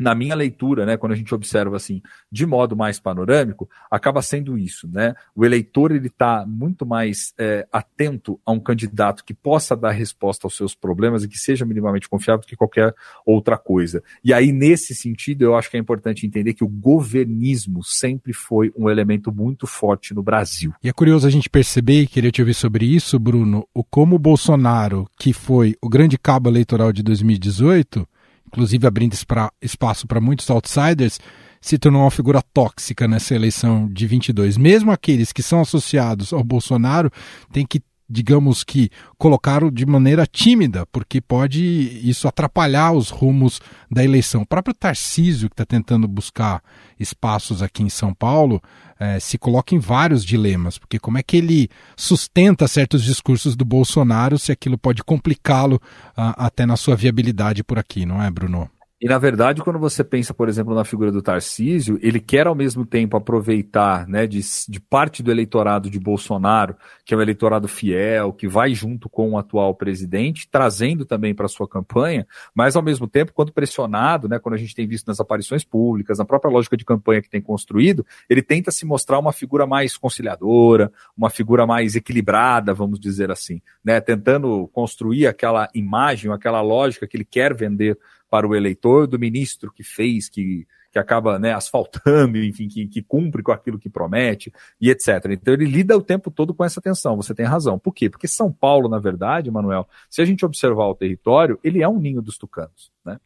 na 0.00 0.14
minha 0.14 0.34
leitura, 0.34 0.86
né, 0.86 0.96
quando 0.96 1.12
a 1.12 1.16
gente 1.16 1.34
observa 1.34 1.76
assim, 1.76 2.02
de 2.32 2.46
modo 2.46 2.74
mais 2.74 2.98
panorâmico, 2.98 3.68
acaba 3.90 4.22
sendo 4.22 4.56
isso, 4.56 4.88
né? 4.88 5.14
O 5.34 5.44
eleitor 5.44 5.92
ele 5.92 6.06
está 6.06 6.44
muito 6.46 6.86
mais 6.86 7.34
é, 7.38 7.66
atento 7.70 8.40
a 8.44 8.52
um 8.52 8.58
candidato 8.58 9.24
que 9.24 9.34
possa 9.34 9.76
dar 9.76 9.90
resposta 9.90 10.46
aos 10.46 10.56
seus 10.56 10.74
problemas 10.74 11.22
e 11.22 11.28
que 11.28 11.38
seja 11.38 11.66
minimamente 11.66 12.08
confiável 12.08 12.40
do 12.40 12.46
que 12.46 12.56
qualquer 12.56 12.94
outra 13.26 13.58
coisa. 13.58 14.02
E 14.24 14.32
aí 14.32 14.52
nesse 14.52 14.94
sentido, 14.94 15.42
eu 15.42 15.56
acho 15.56 15.70
que 15.70 15.76
é 15.76 15.80
importante 15.80 16.26
entender 16.26 16.54
que 16.54 16.64
o 16.64 16.68
governismo 16.68 17.82
sempre 17.84 18.32
foi 18.32 18.72
um 18.76 18.88
elemento 18.88 19.32
muito 19.32 19.66
forte 19.66 20.14
no 20.14 20.22
Brasil. 20.22 20.72
E 20.82 20.88
é 20.88 20.92
curioso 20.92 21.26
a 21.26 21.30
gente 21.30 21.50
perceber, 21.50 22.02
e 22.02 22.06
queria 22.06 22.30
te 22.30 22.40
ouvir 22.40 22.54
sobre 22.54 22.86
isso, 22.86 23.18
Bruno, 23.18 23.66
o 23.74 23.84
como 23.84 24.16
o 24.16 24.18
Bolsonaro, 24.18 25.06
que 25.18 25.32
foi 25.32 25.76
o 25.82 25.88
grande 25.88 26.16
cabo 26.18 26.48
eleitoral 26.48 26.92
de 26.92 27.02
2018 27.02 28.08
inclusive 28.50 28.86
abrindo 28.86 29.14
espaço 29.62 30.06
para 30.06 30.20
muitos 30.20 30.50
outsiders, 30.50 31.20
se 31.60 31.78
tornou 31.78 32.02
uma 32.02 32.10
figura 32.10 32.42
tóxica 32.42 33.06
nessa 33.06 33.34
eleição 33.34 33.88
de 33.88 34.06
22. 34.06 34.56
Mesmo 34.56 34.90
aqueles 34.90 35.32
que 35.32 35.42
são 35.42 35.60
associados 35.60 36.32
ao 36.32 36.42
Bolsonaro 36.42 37.10
têm 37.52 37.66
que 37.66 37.80
digamos 38.10 38.64
que, 38.64 38.90
colocaram 39.16 39.70
de 39.70 39.86
maneira 39.86 40.26
tímida, 40.26 40.84
porque 40.86 41.20
pode 41.20 41.62
isso 42.02 42.26
atrapalhar 42.26 42.92
os 42.92 43.10
rumos 43.10 43.60
da 43.90 44.02
eleição. 44.02 44.42
O 44.42 44.46
próprio 44.46 44.74
Tarcísio, 44.74 45.48
que 45.48 45.54
está 45.54 45.64
tentando 45.64 46.08
buscar 46.08 46.62
espaços 46.98 47.62
aqui 47.62 47.82
em 47.82 47.88
São 47.88 48.12
Paulo, 48.12 48.60
é, 48.98 49.20
se 49.20 49.38
coloca 49.38 49.74
em 49.74 49.78
vários 49.78 50.24
dilemas, 50.24 50.76
porque 50.76 50.98
como 50.98 51.18
é 51.18 51.22
que 51.22 51.36
ele 51.36 51.68
sustenta 51.96 52.66
certos 52.66 53.04
discursos 53.04 53.54
do 53.54 53.64
Bolsonaro 53.64 54.38
se 54.38 54.50
aquilo 54.50 54.76
pode 54.76 55.04
complicá-lo 55.04 55.80
até 56.16 56.66
na 56.66 56.76
sua 56.76 56.96
viabilidade 56.96 57.62
por 57.62 57.78
aqui, 57.78 58.04
não 58.04 58.22
é, 58.22 58.30
Bruno? 58.30 58.68
E 59.02 59.08
na 59.08 59.16
verdade, 59.16 59.62
quando 59.62 59.78
você 59.78 60.04
pensa, 60.04 60.34
por 60.34 60.46
exemplo, 60.46 60.74
na 60.74 60.84
figura 60.84 61.10
do 61.10 61.22
Tarcísio, 61.22 61.98
ele 62.02 62.20
quer 62.20 62.46
ao 62.46 62.54
mesmo 62.54 62.84
tempo 62.84 63.16
aproveitar 63.16 64.06
né, 64.06 64.26
de, 64.26 64.40
de 64.68 64.78
parte 64.78 65.22
do 65.22 65.30
eleitorado 65.30 65.88
de 65.88 65.98
Bolsonaro, 65.98 66.76
que 67.02 67.14
é 67.14 67.16
o 67.16 67.22
eleitorado 67.22 67.66
fiel, 67.66 68.30
que 68.30 68.46
vai 68.46 68.74
junto 68.74 69.08
com 69.08 69.30
o 69.30 69.38
atual 69.38 69.74
presidente, 69.74 70.46
trazendo 70.50 71.06
também 71.06 71.34
para 71.34 71.48
sua 71.48 71.66
campanha, 71.66 72.26
mas 72.54 72.76
ao 72.76 72.82
mesmo 72.82 73.08
tempo, 73.08 73.32
quando 73.32 73.54
pressionado, 73.54 74.28
né, 74.28 74.38
quando 74.38 74.56
a 74.56 74.58
gente 74.58 74.74
tem 74.74 74.86
visto 74.86 75.06
nas 75.06 75.18
aparições 75.18 75.64
públicas, 75.64 76.18
na 76.18 76.26
própria 76.26 76.52
lógica 76.52 76.76
de 76.76 76.84
campanha 76.84 77.22
que 77.22 77.30
tem 77.30 77.40
construído, 77.40 78.04
ele 78.28 78.42
tenta 78.42 78.70
se 78.70 78.84
mostrar 78.84 79.18
uma 79.18 79.32
figura 79.32 79.66
mais 79.66 79.96
conciliadora, 79.96 80.92
uma 81.16 81.30
figura 81.30 81.66
mais 81.66 81.96
equilibrada, 81.96 82.74
vamos 82.74 83.00
dizer 83.00 83.30
assim, 83.30 83.62
né, 83.82 83.98
tentando 83.98 84.68
construir 84.74 85.26
aquela 85.26 85.70
imagem, 85.74 86.30
aquela 86.30 86.60
lógica 86.60 87.06
que 87.06 87.16
ele 87.16 87.24
quer 87.24 87.54
vender 87.54 87.96
para 88.30 88.46
o 88.46 88.54
eleitor 88.54 89.08
do 89.08 89.18
ministro 89.18 89.72
que 89.72 89.82
fez, 89.82 90.28
que, 90.28 90.66
que 90.92 90.98
acaba 90.98 91.38
né, 91.38 91.52
asfaltando, 91.52 92.38
enfim, 92.42 92.68
que, 92.68 92.86
que 92.86 93.02
cumpre 93.02 93.42
com 93.42 93.50
aquilo 93.50 93.78
que 93.78 93.90
promete 93.90 94.52
e 94.80 94.88
etc. 94.88 95.26
Então 95.30 95.52
ele 95.52 95.64
lida 95.64 95.96
o 95.96 96.02
tempo 96.02 96.30
todo 96.30 96.54
com 96.54 96.64
essa 96.64 96.80
tensão, 96.80 97.16
você 97.16 97.34
tem 97.34 97.44
razão. 97.44 97.78
Por 97.78 97.92
quê? 97.92 98.08
Porque 98.08 98.28
São 98.28 98.52
Paulo, 98.52 98.88
na 98.88 99.00
verdade, 99.00 99.50
Manuel, 99.50 99.88
se 100.08 100.22
a 100.22 100.24
gente 100.24 100.44
observar 100.44 100.86
o 100.86 100.94
território, 100.94 101.58
ele 101.64 101.82
é 101.82 101.88
um 101.88 101.98
ninho 101.98 102.22
dos 102.22 102.38
tucanos, 102.38 102.92
né? 103.04 103.18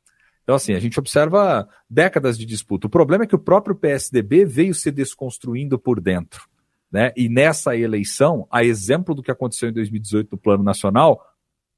Então, 0.42 0.54
assim, 0.54 0.75
a 0.75 0.78
gente 0.78 0.99
observa 0.99 1.66
décadas 1.88 2.37
de 2.37 2.44
disputa. 2.44 2.87
O 2.87 2.90
problema 2.90 3.25
é 3.25 3.26
que 3.26 3.34
o 3.34 3.38
próprio 3.38 3.75
PSDB 3.75 4.44
veio 4.44 4.75
se 4.75 4.90
desconstruindo 4.90 5.78
por 5.78 5.99
dentro. 6.02 6.46
Né? 6.92 7.12
E 7.16 7.30
nessa 7.30 7.75
eleição, 7.75 8.46
a 8.50 8.62
exemplo 8.62 9.14
do 9.14 9.23
que 9.23 9.30
aconteceu 9.30 9.70
em 9.70 9.73
2018 9.73 10.32
no 10.32 10.38
Plano 10.38 10.62
Nacional, 10.62 11.26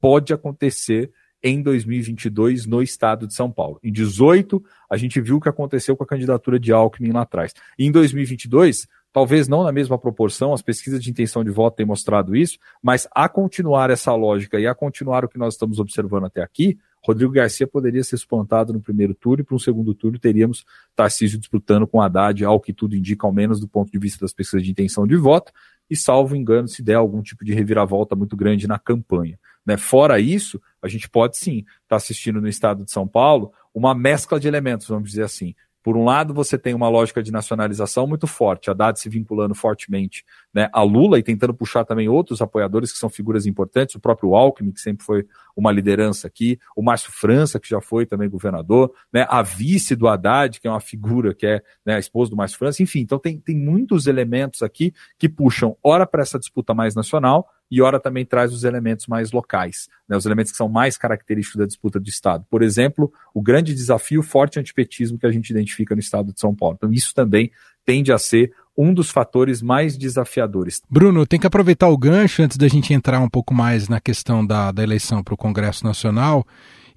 pode 0.00 0.34
acontecer 0.34 1.12
em 1.46 1.62
2022 1.62 2.66
no 2.66 2.82
estado 2.82 3.24
de 3.24 3.32
São 3.32 3.50
Paulo. 3.50 3.78
Em 3.80 3.92
18, 3.92 4.60
a 4.90 4.96
gente 4.96 5.20
viu 5.20 5.36
o 5.36 5.40
que 5.40 5.48
aconteceu 5.48 5.96
com 5.96 6.02
a 6.02 6.06
candidatura 6.06 6.58
de 6.58 6.72
Alckmin 6.72 7.12
lá 7.12 7.22
atrás. 7.22 7.54
E 7.78 7.86
em 7.86 7.92
2022, 7.92 8.88
talvez 9.12 9.46
não 9.46 9.62
na 9.62 9.70
mesma 9.70 9.96
proporção, 9.96 10.52
as 10.52 10.60
pesquisas 10.60 11.00
de 11.00 11.08
intenção 11.08 11.44
de 11.44 11.50
voto 11.50 11.76
têm 11.76 11.86
mostrado 11.86 12.34
isso, 12.34 12.58
mas 12.82 13.06
a 13.14 13.28
continuar 13.28 13.90
essa 13.90 14.12
lógica 14.12 14.58
e 14.58 14.66
a 14.66 14.74
continuar 14.74 15.24
o 15.24 15.28
que 15.28 15.38
nós 15.38 15.54
estamos 15.54 15.78
observando 15.78 16.24
até 16.24 16.42
aqui, 16.42 16.76
Rodrigo 17.00 17.30
Garcia 17.30 17.68
poderia 17.68 18.02
ser 18.02 18.16
suplantado 18.16 18.72
no 18.72 18.80
primeiro 18.80 19.14
turno 19.14 19.42
e 19.42 19.44
para 19.44 19.54
um 19.54 19.60
segundo 19.60 19.94
turno 19.94 20.18
teríamos 20.18 20.64
Tarcísio 20.96 21.38
disputando 21.38 21.86
com 21.86 22.02
Haddad, 22.02 22.44
ao 22.44 22.58
que 22.58 22.72
tudo 22.72 22.96
indica, 22.96 23.24
ao 23.24 23.32
menos 23.32 23.60
do 23.60 23.68
ponto 23.68 23.92
de 23.92 23.98
vista 24.00 24.24
das 24.24 24.32
pesquisas 24.32 24.64
de 24.64 24.72
intenção 24.72 25.06
de 25.06 25.14
voto, 25.14 25.52
e 25.88 25.94
salvo 25.94 26.34
engano, 26.34 26.66
se 26.66 26.82
der 26.82 26.94
algum 26.94 27.22
tipo 27.22 27.44
de 27.44 27.54
reviravolta 27.54 28.16
muito 28.16 28.36
grande 28.36 28.66
na 28.66 28.80
campanha. 28.80 29.38
Né? 29.66 29.76
Fora 29.76 30.20
isso, 30.20 30.62
a 30.86 30.90
gente 30.90 31.08
pode 31.08 31.36
sim 31.36 31.58
estar 31.58 31.74
tá 31.88 31.96
assistindo 31.96 32.40
no 32.40 32.48
estado 32.48 32.84
de 32.84 32.90
São 32.90 33.06
Paulo 33.06 33.52
uma 33.74 33.94
mescla 33.94 34.40
de 34.40 34.48
elementos, 34.48 34.88
vamos 34.88 35.10
dizer 35.10 35.24
assim. 35.24 35.54
Por 35.82 35.96
um 35.96 36.04
lado, 36.04 36.34
você 36.34 36.58
tem 36.58 36.74
uma 36.74 36.88
lógica 36.88 37.22
de 37.22 37.30
nacionalização 37.30 38.08
muito 38.08 38.26
forte, 38.26 38.68
a 38.68 38.72
Haddad 38.72 38.98
se 38.98 39.08
vinculando 39.08 39.54
fortemente 39.54 40.24
né, 40.52 40.68
a 40.72 40.82
Lula 40.82 41.16
e 41.16 41.22
tentando 41.22 41.54
puxar 41.54 41.84
também 41.84 42.08
outros 42.08 42.42
apoiadores 42.42 42.90
que 42.90 42.98
são 42.98 43.08
figuras 43.08 43.46
importantes, 43.46 43.94
o 43.94 44.00
próprio 44.00 44.34
Alckmin, 44.34 44.72
que 44.72 44.80
sempre 44.80 45.04
foi 45.04 45.24
uma 45.56 45.72
liderança 45.72 46.26
aqui, 46.26 46.58
o 46.76 46.82
Márcio 46.82 47.10
França, 47.10 47.58
que 47.58 47.68
já 47.68 47.80
foi 47.80 48.04
também 48.04 48.28
governador, 48.28 48.92
né, 49.12 49.26
a 49.28 49.42
vice 49.42 49.96
do 49.96 50.06
Haddad, 50.06 50.60
que 50.60 50.68
é 50.68 50.70
uma 50.70 50.80
figura 50.80 51.34
que 51.34 51.46
é 51.46 51.62
né, 51.84 51.94
a 51.94 51.98
esposa 51.98 52.30
do 52.30 52.36
Márcio 52.36 52.58
França, 52.58 52.82
enfim, 52.82 53.00
então 53.00 53.18
tem, 53.18 53.40
tem 53.40 53.56
muitos 53.56 54.06
elementos 54.06 54.62
aqui 54.62 54.92
que 55.18 55.28
puxam, 55.28 55.76
ora 55.82 56.06
para 56.06 56.22
essa 56.22 56.38
disputa 56.38 56.74
mais 56.74 56.94
nacional, 56.94 57.48
e 57.70 57.82
ora 57.82 57.98
também 57.98 58.24
traz 58.24 58.52
os 58.52 58.62
elementos 58.62 59.06
mais 59.06 59.32
locais, 59.32 59.88
né, 60.08 60.16
os 60.16 60.26
elementos 60.26 60.52
que 60.52 60.58
são 60.58 60.68
mais 60.68 60.96
característicos 60.96 61.58
da 61.58 61.66
disputa 61.66 61.98
de 61.98 62.10
Estado. 62.10 62.44
Por 62.48 62.62
exemplo, 62.62 63.12
o 63.34 63.42
grande 63.42 63.74
desafio, 63.74 64.22
forte 64.22 64.60
antipetismo 64.60 65.18
que 65.18 65.26
a 65.26 65.32
gente 65.32 65.50
identifica 65.50 65.94
no 65.94 66.00
Estado 66.00 66.32
de 66.32 66.38
São 66.38 66.54
Paulo. 66.54 66.76
Então, 66.76 66.92
isso 66.92 67.12
também 67.14 67.50
tende 67.84 68.12
a 68.12 68.18
ser 68.18 68.52
um 68.76 68.92
dos 68.92 69.10
fatores 69.10 69.62
mais 69.62 69.96
desafiadores. 69.96 70.80
Bruno, 70.90 71.26
tem 71.26 71.40
que 71.40 71.46
aproveitar 71.46 71.88
o 71.88 71.96
gancho 71.96 72.42
antes 72.42 72.56
da 72.56 72.68
gente 72.68 72.92
entrar 72.92 73.20
um 73.20 73.28
pouco 73.28 73.54
mais 73.54 73.88
na 73.88 74.00
questão 74.00 74.44
da, 74.44 74.70
da 74.70 74.82
eleição 74.82 75.22
para 75.22 75.34
o 75.34 75.38
Congresso 75.38 75.84
Nacional 75.84 76.46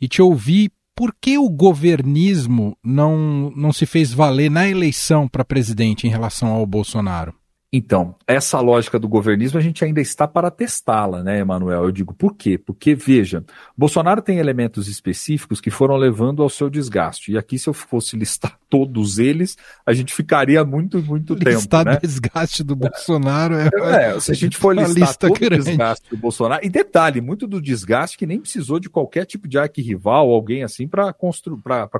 e 0.01 0.07
te 0.07 0.21
ouvir 0.21 0.71
por 0.95 1.15
que 1.19 1.37
o 1.37 1.49
governismo 1.49 2.77
não, 2.83 3.53
não 3.55 3.71
se 3.71 3.85
fez 3.85 4.11
valer 4.11 4.51
na 4.51 4.67
eleição 4.67 5.29
para 5.29 5.45
presidente 5.45 6.05
em 6.05 6.09
relação 6.09 6.49
ao 6.49 6.65
Bolsonaro? 6.65 7.33
Então, 7.71 8.15
essa 8.25 8.59
lógica 8.59 8.97
do 8.97 9.07
governismo 9.07 9.59
a 9.59 9.61
gente 9.61 9.85
ainda 9.85 10.01
está 10.01 10.27
para 10.27 10.49
testá-la, 10.49 11.23
né, 11.23 11.39
Emanuel? 11.39 11.83
Eu 11.83 11.91
digo 11.91 12.15
por 12.15 12.35
quê? 12.35 12.57
Porque, 12.57 12.95
veja, 12.95 13.45
Bolsonaro 13.77 14.23
tem 14.23 14.39
elementos 14.39 14.87
específicos 14.87 15.61
que 15.61 15.69
foram 15.69 15.95
levando 15.95 16.41
ao 16.41 16.49
seu 16.49 16.67
desgaste. 16.67 17.31
E 17.31 17.37
aqui, 17.37 17.59
se 17.59 17.69
eu 17.69 17.73
fosse 17.73 18.17
listar 18.17 18.57
todos 18.67 19.19
eles, 19.19 19.55
a 19.85 19.93
gente 19.93 20.15
ficaria 20.15 20.63
muito, 20.65 20.99
muito 21.03 21.35
listar 21.35 21.45
tempo. 21.45 21.59
Listar 21.59 21.85
né? 21.85 21.99
desgaste 22.01 22.63
do 22.63 22.75
Bolsonaro 22.75 23.53
é. 23.53 23.69
é 24.15 24.19
se 24.19 24.31
a 24.31 24.35
gente 24.35 24.57
for 24.57 24.75
listar 24.75 24.95
lista 24.95 25.27
todo 25.27 25.39
grande. 25.39 25.61
o 25.61 25.65
desgaste 25.65 26.09
do 26.09 26.17
Bolsonaro. 26.17 26.65
E 26.65 26.69
detalhe, 26.69 27.21
muito 27.21 27.45
do 27.45 27.61
desgaste 27.61 28.17
que 28.17 28.25
nem 28.25 28.39
precisou 28.39 28.79
de 28.79 28.89
qualquer 28.89 29.25
tipo 29.25 29.47
de 29.47 29.59
arquirrival 29.59 30.27
ou 30.27 30.33
alguém 30.33 30.63
assim 30.63 30.87
para 30.87 31.13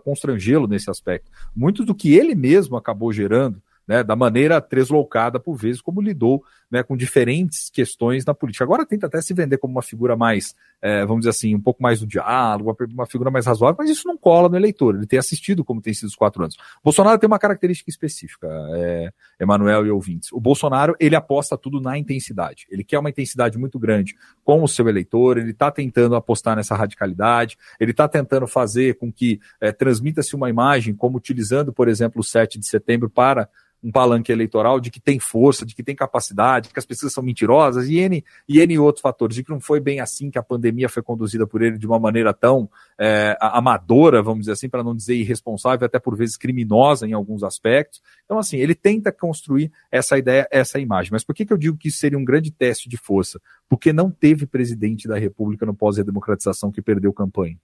constrangê-lo 0.04 0.68
nesse 0.68 0.90
aspecto. 0.90 1.30
Muito 1.56 1.86
do 1.86 1.94
que 1.94 2.16
ele 2.16 2.34
mesmo 2.34 2.76
acabou 2.76 3.14
gerando 3.14 3.62
né, 3.89 4.03
da 4.03 4.15
maneira 4.15 4.62
tresloucada 4.62 5.39
por 5.39 5.55
vezes 5.55 5.81
como 5.81 6.00
lidou 6.00 6.43
né, 6.70 6.84
com 6.84 6.96
diferentes 6.96 7.70
questões 7.70 8.24
na 8.24 8.34
política. 8.34 8.64
Agora 8.64 8.86
tenta 8.86 9.08
até 9.08 9.22
se 9.22 9.34
vender 9.34 9.58
como 9.58 9.74
uma 9.74 9.82
figura 9.82 10.16
mais, 10.16 10.56
é, 10.82 11.06
vamos 11.06 11.22
dizer 11.22 11.32
assim, 11.32 11.56
um 11.56 11.60
pouco 11.60 11.82
mais 11.82 12.00
do 12.00 12.08
diálogo, 12.08 12.76
uma 12.92 13.06
figura 13.06 13.32
mais 13.32 13.46
razoável, 13.46 13.76
mas 13.80 13.90
isso 13.90 14.08
não 14.08 14.18
cola 14.18 14.48
no 14.48 14.56
eleitor. 14.56 14.96
Ele 14.96 15.08
tem 15.08 15.18
assistido 15.18 15.64
como 15.64 15.82
tem 15.82 15.94
sido 15.94 16.08
os 16.08 16.16
quatro 16.16 16.44
anos. 16.44 16.58
Bolsonaro 16.84 17.18
tem 17.18 17.28
uma 17.28 17.40
característica 17.40 17.90
específica, 17.90 18.48
é, 18.76 19.12
Emanuel 19.40 19.86
e 19.86 19.92
ouvintes. 19.92 20.32
O 20.32 20.40
Bolsonaro, 20.40 20.96
ele 21.00 21.16
aposta 21.16 21.58
tudo 21.58 21.82
na 21.82 21.98
intensidade. 21.98 22.68
Ele 22.70 22.84
quer 22.84 23.00
uma 23.00 23.10
intensidade 23.10 23.58
muito 23.58 23.80
grande 23.80 24.16
com 24.44 24.64
o 24.64 24.68
seu 24.68 24.88
eleitor, 24.88 25.38
ele 25.38 25.52
está 25.52 25.72
tentando 25.72 26.16
apostar 26.16 26.56
nessa 26.56 26.76
radicalidade, 26.76 27.58
ele 27.80 27.92
está 27.92 28.08
tentando 28.08 28.48
fazer 28.48 28.96
com 28.98 29.12
que 29.12 29.40
é, 29.60 29.72
transmita-se 29.72 30.36
uma 30.36 30.50
imagem, 30.50 30.94
como 30.94 31.18
utilizando, 31.18 31.74
por 31.74 31.88
exemplo, 31.88 32.22
o 32.22 32.24
7 32.24 32.60
de 32.60 32.68
setembro 32.68 33.10
para 33.10 33.50
um 33.84 33.92
palanque 33.92 34.32
eleitoral 34.32 34.80
de 34.80 34.92
que 34.92 35.00
tem 35.00 35.20
força, 35.20 35.66
de 35.66 35.74
que 35.74 35.84
tem 35.84 35.96
capacidade, 35.96 36.59
de 36.60 36.70
que 36.70 36.80
as 36.80 36.86
pesquisas 36.86 37.13
são 37.13 37.24
mentirosas 37.24 37.88
e 37.88 37.98
N, 37.98 38.24
e 38.48 38.60
N 38.60 38.80
outros 38.80 39.01
fatores, 39.01 39.36
de 39.36 39.44
que 39.44 39.50
não 39.50 39.60
foi 39.60 39.80
bem 39.80 40.00
assim 40.00 40.30
que 40.30 40.38
a 40.38 40.44
pandemia 40.44 40.89
foi 40.89 41.01
conduzida 41.01 41.46
por 41.48 41.62
ele 41.62 41.78
de 41.78 41.88
uma 41.88 42.00
maneira 42.00 42.34
tão 42.34 42.70
é, 42.98 43.38
amadora, 43.39 44.22
vamos 44.22 44.42
dizer 44.42 44.54
assim, 44.54 44.70
para 44.70 44.84
não 44.84 44.96
dizer 44.96 45.16
irresponsável, 45.16 45.86
até 45.86 46.00
por 46.00 46.16
vezes 46.16 46.38
criminosa 46.38 47.08
em 47.08 47.13
alguns 47.13 47.44
aspectos. 47.44 48.01
Então, 48.25 48.38
assim, 48.38 48.58
ele 48.58 48.75
tenta 48.75 49.12
construir 49.12 49.72
essa 49.92 50.18
ideia, 50.18 50.48
essa 50.51 50.80
imagem. 50.80 51.12
Mas 51.12 51.24
por 51.24 51.34
que, 51.34 51.46
que 51.46 51.54
eu 51.54 51.58
digo 51.58 51.78
que 51.78 51.88
isso 51.88 51.98
seria 51.98 52.18
um 52.18 52.25
grande 52.25 52.51
teste 52.51 52.89
de 52.89 52.98
força? 52.98 53.39
Porque 53.68 53.94
não 53.94 54.10
teve 54.12 54.46
presidente 54.46 55.08
da 55.08 55.18
República 55.18 55.66
no 55.66 55.74
pós-redemocratização 55.74 56.72
que 56.72 56.82
perdeu 56.82 57.13
campanha, 57.13 57.58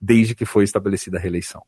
desde 0.00 0.34
que 0.34 0.44
foi 0.44 0.64
estabelecida 0.64 1.18
a 1.18 1.20
reeleição. 1.20 1.62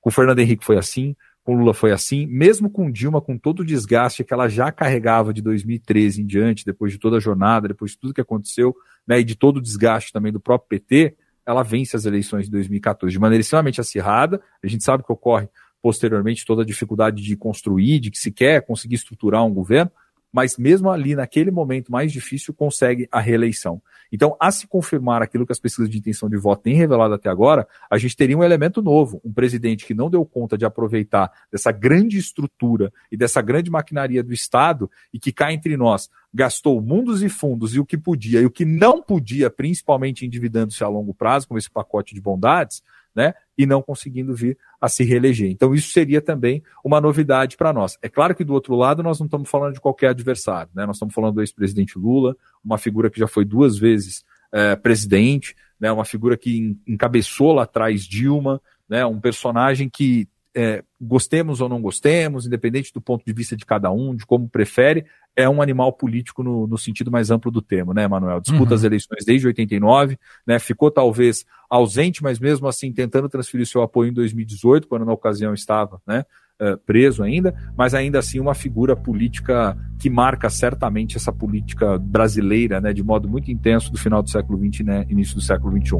Com 0.00 0.10
Fernando 0.10 0.38
Henrique 0.38 0.64
foi 0.64 0.78
assim, 0.78 1.16
com 1.46 1.54
Lula 1.54 1.72
foi 1.72 1.92
assim, 1.92 2.26
mesmo 2.26 2.68
com 2.68 2.90
Dilma, 2.90 3.20
com 3.20 3.38
todo 3.38 3.60
o 3.60 3.64
desgaste 3.64 4.24
que 4.24 4.34
ela 4.34 4.48
já 4.48 4.72
carregava 4.72 5.32
de 5.32 5.40
2013 5.40 6.20
em 6.20 6.26
diante, 6.26 6.64
depois 6.64 6.90
de 6.90 6.98
toda 6.98 7.18
a 7.18 7.20
jornada, 7.20 7.68
depois 7.68 7.92
de 7.92 7.98
tudo 7.98 8.12
que 8.12 8.20
aconteceu, 8.20 8.74
né, 9.06 9.20
e 9.20 9.24
de 9.24 9.36
todo 9.36 9.58
o 9.58 9.62
desgaste 9.62 10.12
também 10.12 10.32
do 10.32 10.40
próprio 10.40 10.68
PT, 10.68 11.14
ela 11.46 11.62
vence 11.62 11.94
as 11.94 12.04
eleições 12.04 12.46
de 12.46 12.50
2014 12.50 13.12
de 13.12 13.20
maneira 13.20 13.40
extremamente 13.40 13.80
acirrada. 13.80 14.42
A 14.60 14.66
gente 14.66 14.82
sabe 14.82 15.04
que 15.04 15.12
ocorre 15.12 15.48
posteriormente 15.80 16.44
toda 16.44 16.62
a 16.62 16.66
dificuldade 16.66 17.22
de 17.22 17.36
construir, 17.36 18.00
de 18.00 18.10
que 18.10 18.18
se 18.18 18.32
quer 18.32 18.66
conseguir 18.66 18.96
estruturar 18.96 19.44
um 19.44 19.54
governo, 19.54 19.92
mas 20.36 20.58
mesmo 20.58 20.90
ali, 20.90 21.16
naquele 21.16 21.50
momento 21.50 21.90
mais 21.90 22.12
difícil, 22.12 22.52
consegue 22.52 23.08
a 23.10 23.20
reeleição. 23.20 23.80
Então, 24.12 24.36
a 24.38 24.50
se 24.50 24.66
confirmar 24.66 25.22
aquilo 25.22 25.46
que 25.46 25.52
as 25.52 25.58
pesquisas 25.58 25.88
de 25.88 25.96
intenção 25.96 26.28
de 26.28 26.36
voto 26.36 26.64
têm 26.64 26.74
revelado 26.74 27.14
até 27.14 27.30
agora, 27.30 27.66
a 27.90 27.96
gente 27.96 28.14
teria 28.14 28.36
um 28.36 28.44
elemento 28.44 28.82
novo, 28.82 29.18
um 29.24 29.32
presidente 29.32 29.86
que 29.86 29.94
não 29.94 30.10
deu 30.10 30.22
conta 30.26 30.58
de 30.58 30.66
aproveitar 30.66 31.32
dessa 31.50 31.72
grande 31.72 32.18
estrutura 32.18 32.92
e 33.10 33.16
dessa 33.16 33.40
grande 33.40 33.70
maquinaria 33.70 34.22
do 34.22 34.30
Estado 34.30 34.90
e 35.10 35.18
que 35.18 35.32
cá 35.32 35.54
entre 35.54 35.74
nós 35.74 36.10
gastou 36.34 36.82
mundos 36.82 37.22
e 37.22 37.30
fundos 37.30 37.74
e 37.74 37.80
o 37.80 37.86
que 37.86 37.96
podia 37.96 38.42
e 38.42 38.44
o 38.44 38.50
que 38.50 38.66
não 38.66 39.02
podia, 39.02 39.48
principalmente 39.48 40.26
endividando-se 40.26 40.84
a 40.84 40.88
longo 40.88 41.14
prazo, 41.14 41.48
com 41.48 41.56
esse 41.56 41.70
pacote 41.70 42.14
de 42.14 42.20
bondades, 42.20 42.82
né? 43.14 43.32
E 43.56 43.64
não 43.64 43.80
conseguindo 43.80 44.34
vir 44.34 44.58
a 44.80 44.88
se 44.88 45.04
reeleger. 45.04 45.50
Então, 45.50 45.74
isso 45.74 45.90
seria 45.90 46.20
também 46.20 46.62
uma 46.84 47.00
novidade 47.00 47.56
para 47.56 47.72
nós. 47.72 47.98
É 48.02 48.08
claro 48.08 48.34
que 48.34 48.44
do 48.44 48.52
outro 48.52 48.74
lado 48.74 49.02
nós 49.02 49.18
não 49.18 49.26
estamos 49.26 49.48
falando 49.48 49.74
de 49.74 49.80
qualquer 49.80 50.08
adversário, 50.08 50.70
né? 50.74 50.84
Nós 50.86 50.96
estamos 50.96 51.14
falando 51.14 51.36
do 51.36 51.40
ex-presidente 51.40 51.98
Lula, 51.98 52.36
uma 52.64 52.78
figura 52.78 53.10
que 53.10 53.18
já 53.18 53.26
foi 53.26 53.44
duas 53.44 53.78
vezes 53.78 54.24
é, 54.52 54.76
presidente, 54.76 55.54
né? 55.80 55.90
Uma 55.90 56.04
figura 56.04 56.36
que 56.36 56.76
encabeçou 56.86 57.52
lá 57.52 57.62
atrás 57.62 58.02
Dilma, 58.02 58.60
né? 58.88 59.04
Um 59.06 59.20
personagem 59.20 59.88
que 59.88 60.28
é, 60.56 60.82
gostemos 60.98 61.60
ou 61.60 61.68
não 61.68 61.82
gostemos, 61.82 62.46
independente 62.46 62.90
do 62.92 63.00
ponto 63.00 63.22
de 63.24 63.32
vista 63.32 63.54
de 63.54 63.66
cada 63.66 63.90
um, 63.90 64.16
de 64.16 64.24
como 64.24 64.48
prefere, 64.48 65.04
é 65.36 65.48
um 65.48 65.60
animal 65.60 65.92
político 65.92 66.42
no, 66.42 66.66
no 66.66 66.78
sentido 66.78 67.10
mais 67.10 67.30
amplo 67.30 67.50
do 67.50 67.60
termo, 67.60 67.92
né, 67.92 68.08
Manuel? 68.08 68.40
Disputa 68.40 68.70
uhum. 68.70 68.74
as 68.74 68.84
eleições 68.84 69.24
desde 69.24 69.46
89, 69.46 70.18
né? 70.46 70.58
Ficou 70.58 70.90
talvez 70.90 71.44
ausente, 71.68 72.22
mas 72.22 72.38
mesmo 72.38 72.66
assim 72.66 72.90
tentando 72.90 73.28
transferir 73.28 73.66
seu 73.66 73.82
apoio 73.82 74.10
em 74.10 74.14
2018, 74.14 74.88
quando 74.88 75.04
na 75.04 75.12
ocasião 75.12 75.52
estava, 75.52 76.00
né? 76.06 76.24
Uh, 76.58 76.78
preso 76.86 77.22
ainda, 77.22 77.54
mas 77.76 77.92
ainda 77.92 78.18
assim 78.18 78.40
uma 78.40 78.54
figura 78.54 78.96
política 78.96 79.76
que 79.98 80.08
marca 80.08 80.48
certamente 80.48 81.18
essa 81.18 81.30
política 81.30 81.98
brasileira, 81.98 82.80
né, 82.80 82.94
de 82.94 83.02
modo 83.02 83.28
muito 83.28 83.50
intenso 83.50 83.92
do 83.92 83.98
final 83.98 84.22
do 84.22 84.30
século 84.30 84.58
XX, 84.58 84.86
né, 84.86 85.06
início 85.10 85.34
do 85.34 85.42
século 85.42 85.76
XXI. 85.78 85.96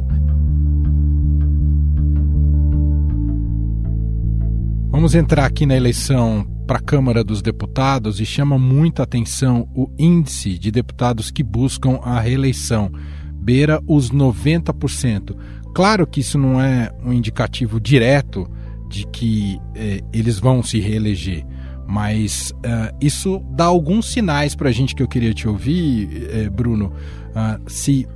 Vamos 4.97 5.13
entrar 5.13 5.45
aqui 5.45 5.67
na 5.67 5.75
eleição 5.75 6.43
para 6.65 6.79
a 6.79 6.81
Câmara 6.81 7.23
dos 7.23 7.39
Deputados 7.39 8.19
e 8.19 8.25
chama 8.25 8.57
muita 8.57 9.03
atenção 9.03 9.69
o 9.75 9.91
índice 9.95 10.57
de 10.57 10.71
deputados 10.71 11.29
que 11.29 11.43
buscam 11.43 11.99
a 12.01 12.19
reeleição, 12.19 12.91
beira 13.35 13.79
os 13.85 14.09
90%. 14.09 15.37
Claro 15.75 16.07
que 16.07 16.21
isso 16.21 16.39
não 16.39 16.59
é 16.59 16.91
um 17.05 17.13
indicativo 17.13 17.79
direto 17.79 18.49
de 18.89 19.05
que 19.05 19.61
eh, 19.75 20.01
eles 20.11 20.39
vão 20.39 20.63
se 20.63 20.79
reeleger, 20.79 21.45
mas 21.87 22.49
uh, 22.49 22.97
isso 22.99 23.39
dá 23.51 23.65
alguns 23.65 24.11
sinais 24.11 24.55
para 24.55 24.69
a 24.69 24.73
gente 24.73 24.95
que 24.95 25.03
eu 25.03 25.07
queria 25.07 25.31
te 25.31 25.47
ouvir, 25.47 26.27
eh, 26.31 26.49
Bruno, 26.49 26.87
uh, 26.87 27.69
se 27.69 28.07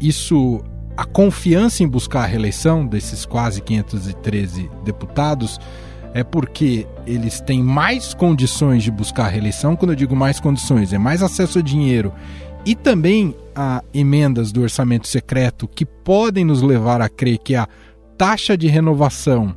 isso 0.00 0.64
a 0.96 1.04
confiança 1.04 1.84
em 1.84 1.88
buscar 1.88 2.24
a 2.24 2.26
reeleição 2.26 2.84
desses 2.84 3.24
quase 3.24 3.60
513 3.60 4.68
deputados 4.84 5.60
é 6.14 6.22
porque 6.22 6.86
eles 7.06 7.40
têm 7.40 7.62
mais 7.62 8.14
condições 8.14 8.84
de 8.84 8.90
buscar 8.90 9.28
reeleição. 9.28 9.74
Quando 9.74 9.90
eu 9.90 9.96
digo 9.96 10.14
mais 10.14 10.38
condições, 10.38 10.92
é 10.92 10.98
mais 10.98 11.22
acesso 11.22 11.58
a 11.58 11.62
dinheiro 11.62 12.14
e 12.64 12.74
também 12.76 13.34
a 13.54 13.82
emendas 13.92 14.52
do 14.52 14.62
orçamento 14.62 15.08
secreto 15.08 15.66
que 15.68 15.84
podem 15.84 16.44
nos 16.44 16.62
levar 16.62 17.02
a 17.02 17.08
crer 17.08 17.38
que 17.38 17.56
a 17.56 17.68
taxa 18.16 18.56
de 18.56 18.68
renovação 18.68 19.54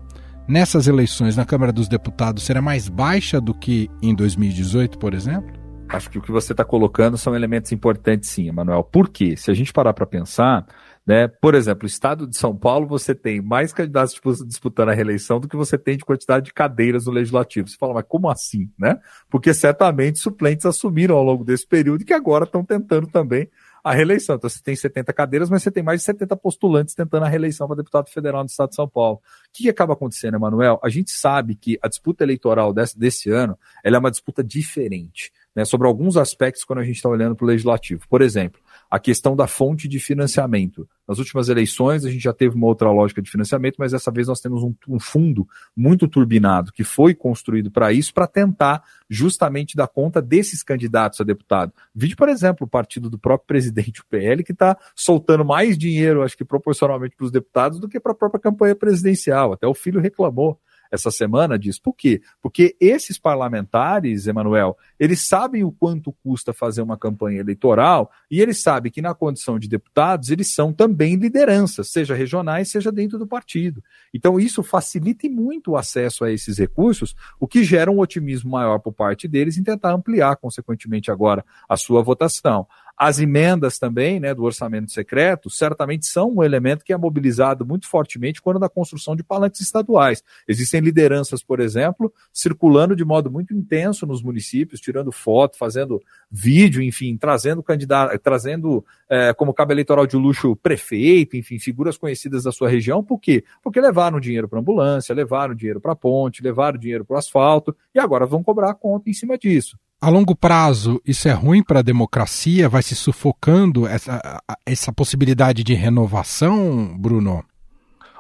nessas 0.48 0.88
eleições 0.88 1.38
na 1.38 1.46
Câmara 1.46 1.72
dos 1.72 1.88
Deputados 1.88 2.44
será 2.44 2.62
mais 2.62 2.90
baixa 2.90 3.40
do 3.40 3.54
que 3.54 3.90
em 4.02 4.16
2018, 4.16 4.98
por 4.98 5.14
exemplo? 5.14 5.56
Acho 5.90 6.10
que 6.10 6.18
o 6.18 6.22
que 6.22 6.32
você 6.32 6.54
está 6.54 6.66
colocando 6.66 7.18
são 7.18 7.36
elementos 7.36 7.72
importantes, 7.72 8.30
sim, 8.30 8.50
Emanuel. 8.50 8.84
Por 8.84 9.10
quê? 9.10 9.38
Se 9.38 9.52
a 9.52 9.54
gente 9.54 9.72
parar 9.72 9.94
para 9.94 10.06
pensar, 10.06 10.66
né? 11.08 11.30
Por 11.30 11.56
exemplo, 11.56 11.86
o 11.86 11.88
estado 11.88 12.28
de 12.28 12.38
São 12.38 12.54
Paulo, 12.54 12.86
você 12.86 13.16
tem 13.16 13.42
mais 13.42 13.72
candidatos 13.72 14.20
disputando 14.46 14.90
a 14.90 14.94
reeleição 14.94 15.40
do 15.40 15.48
que 15.48 15.56
você 15.56 15.78
tem 15.78 15.96
de 15.96 16.04
quantidade 16.04 16.48
de 16.48 16.54
cadeiras 16.54 17.06
no 17.06 17.14
legislativo. 17.14 17.70
Você 17.70 17.78
fala, 17.78 17.94
mas 17.94 18.06
como 18.06 18.30
assim? 18.30 18.70
Né? 18.78 19.00
Porque 19.30 19.54
certamente 19.54 20.20
suplentes 20.20 20.66
assumiram 20.66 21.16
ao 21.16 21.24
longo 21.24 21.46
desse 21.46 21.66
período 21.66 22.02
e 22.02 22.06
que 22.06 22.14
agora 22.14 22.44
estão 22.44 22.62
tentando 22.62 23.08
também 23.08 23.50
a 23.82 23.94
reeleição. 23.94 24.36
Então 24.36 24.50
você 24.50 24.62
tem 24.62 24.76
70 24.76 25.14
cadeiras, 25.14 25.50
mas 25.50 25.64
você 25.64 25.72
tem 25.72 25.82
mais 25.82 26.02
de 26.02 26.06
70 26.08 26.36
postulantes 26.36 26.94
tentando 26.94 27.24
a 27.24 27.30
reeleição 27.30 27.68
para 27.68 27.78
deputado 27.78 28.10
federal 28.10 28.42
no 28.42 28.48
estado 28.48 28.70
de 28.70 28.76
São 28.76 28.90
Paulo. 28.90 29.18
O 29.18 29.22
que, 29.54 29.70
acaba 29.70 29.94
acontecendo, 29.94 30.36
Emanuel? 30.36 30.78
A 30.84 30.90
gente 30.90 31.12
sabe 31.12 31.56
que 31.56 31.80
a 31.82 31.88
disputa 31.88 32.26
eleitoral 32.26 32.74
desse, 32.74 33.00
desse 33.00 33.30
ano 33.30 33.58
é 33.82 33.98
uma 33.98 34.12
disputa 34.12 34.44
diferente. 34.44 35.32
Né, 35.56 35.66
sobre 35.66 35.88
alguns 35.88 36.18
aspectos 36.18 36.64
quando 36.64 36.80
a 36.80 36.84
gente 36.84 36.98
está 36.98 37.10
olhando 37.10 37.36
para 37.36 37.44
o 37.44 37.48
legislativo. 37.48 38.08
Por 38.08 38.22
exemplo, 38.22 38.62
a 38.90 39.00
questão 39.00 39.36
da 39.36 39.48
fonte 39.48 39.88
de 39.88 40.00
financiamento. 40.00 40.88
Nas 41.08 41.20
últimas 41.20 41.50
eleições, 41.50 42.06
a 42.06 42.10
gente 42.10 42.24
já 42.24 42.34
teve 42.34 42.56
uma 42.56 42.68
outra 42.68 42.90
lógica 42.92 43.22
de 43.22 43.30
financiamento, 43.30 43.76
mas 43.78 43.92
dessa 43.92 44.12
vez 44.12 44.28
nós 44.28 44.40
temos 44.40 44.64
um, 44.64 44.74
um 44.88 45.00
fundo 45.00 45.48
muito 45.76 46.08
turbinado 46.08 46.72
que 46.72 46.84
foi 46.84 47.14
construído 47.14 47.72
para 47.72 47.92
isso, 47.94 48.14
para 48.14 48.28
tentar 48.28 48.84
justamente 49.10 49.76
dar 49.76 49.88
conta 49.88 50.22
desses 50.22 50.64
candidatos 50.64 51.22
a 51.22 51.24
deputado. 51.24 51.72
Vide, 51.94 52.16
por 52.16 52.30
exemplo, 52.30 52.66
o 52.66 52.70
partido 52.70 53.10
do 53.10 53.18
próprio 53.18 53.48
presidente, 53.48 54.02
o 54.02 54.06
PL, 54.06 54.44
que 54.44 54.52
está 54.52 54.78
soltando 54.96 55.46
mais 55.46 55.78
dinheiro, 55.78 56.24
acho 56.24 56.38
que 56.38 56.46
proporcionalmente 56.46 57.16
para 57.16 57.26
os 57.26 57.32
deputados, 57.32 57.80
do 57.80 57.88
que 57.88 58.00
para 58.00 58.12
a 58.12 58.16
própria 58.16 58.42
campanha 58.42 58.76
presidencial. 58.76 59.54
Até 59.54 59.68
o 59.68 59.74
filho 59.74 60.02
reclamou 60.02 60.60
essa 60.92 61.12
semana 61.12 61.58
diz. 61.58 61.80
Por 61.80 61.94
quê? 61.94 62.22
Porque 62.42 62.76
esses 62.80 63.18
parlamentares, 63.18 64.28
Emanuel, 64.28 64.78
eles 65.00 65.28
sabem 65.28 65.64
o 65.64 65.72
quanto 65.72 66.12
custa 66.12 66.54
fazer 66.54 66.82
uma 66.82 66.98
campanha 66.98 67.40
eleitoral 67.40 68.12
e 68.30 68.42
eles 68.42 68.62
sabem 68.62 68.92
que 68.92 69.02
na 69.02 69.14
condição 69.14 69.60
de 69.60 69.68
deputados 69.68 70.30
eles 70.30 70.54
são 70.54 70.74
também 70.74 71.16
lideranças, 71.16 71.90
seja 71.90 72.16
regionais, 72.16 72.70
seja 72.70 72.92
dentro 72.92 73.18
do 73.18 73.28
partido. 73.28 73.84
Então 74.14 74.40
isso 74.40 74.64
facilita 74.64 75.28
muito 75.30 75.72
o 75.72 75.78
acesso 75.78 76.24
a 76.24 76.32
esses 76.32 76.58
recursos, 76.58 77.16
o 77.40 77.48
que 77.48 77.64
gera 77.64 77.92
um 77.92 78.00
otimismo 78.00 78.52
maior 78.52 78.80
por 78.80 78.94
parte 78.94 79.28
deles 79.28 79.58
em 79.58 79.64
tentar 79.64 79.94
ampliar, 79.94 80.36
consequentemente, 80.38 81.12
agora 81.12 81.44
a 81.68 81.78
sua 81.78 82.02
votação. 82.02 82.68
As 82.98 83.20
emendas 83.20 83.78
também, 83.78 84.20
né, 84.20 84.34
do 84.34 84.44
orçamento 84.44 84.92
secreto, 84.92 85.52
certamente 85.52 86.08
são 86.08 86.34
um 86.38 86.44
elemento 86.44 86.84
que 86.84 86.92
é 86.92 86.98
mobilizado 86.98 87.64
muito 87.64 87.88
fortemente 87.88 88.42
quando 88.42 88.60
da 88.60 88.68
construção 88.68 89.16
de 89.16 89.24
palanques 89.24 89.62
estaduais. 89.62 90.24
Existem 90.48 90.82
lideranças, 90.82 91.44
por 91.44 91.60
exemplo, 91.60 92.12
circulando 92.34 92.96
de 92.96 93.06
modo 93.06 93.30
muito 93.30 93.54
intenso 93.54 94.08
nos 94.08 94.24
municípios, 94.24 94.82
tirando 94.82 95.12
foto, 95.12 95.58
fazendo 95.58 96.02
vídeo, 96.32 96.82
enfim, 96.82 97.16
trazendo 97.18 97.62
candidato, 97.62 98.18
trazendo 98.18 98.84
é, 99.08 99.32
como 99.32 99.54
cabo 99.54 99.74
eleitoral 99.74 100.08
de 100.08 100.18
luxo 100.18 100.56
prefeito, 100.56 101.38
enfim, 101.38 101.60
figuras 101.60 102.00
conhecidas 102.00 102.46
da 102.46 102.52
sua 102.52 102.68
região. 102.68 103.04
Por 103.04 103.20
quê? 103.20 103.44
Porque 103.62 103.80
levaram 103.80 104.20
dinheiro 104.20 104.50
para 104.50 104.60
ambulância, 104.60 105.14
levaram 105.14 105.54
dinheiro 105.54 105.80
para 105.80 105.96
ponte, 105.96 106.42
levaram 106.42 106.80
dinheiro 106.80 107.06
para 107.06 107.14
o 107.14 107.20
asfalto 107.20 107.76
e 107.94 108.00
agora 108.00 108.26
vão 108.26 108.42
cobrar 108.42 108.72
a 108.72 108.76
conta 108.76 109.08
em 109.08 109.14
cima 109.14 109.38
disso. 109.38 109.78
A 110.00 110.10
longo 110.10 110.36
prazo, 110.36 111.02
isso 111.04 111.28
é 111.28 111.32
ruim 111.32 111.64
para 111.64 111.80
a 111.80 111.84
democracia? 111.84 112.70
Vai 112.70 112.84
se 112.84 112.96
sufocando 112.96 113.88
essa, 113.88 114.42
essa 114.64 114.94
possibilidade 114.94 115.64
de 115.64 115.74
renovação, 115.74 116.96
Bruno? 116.96 117.44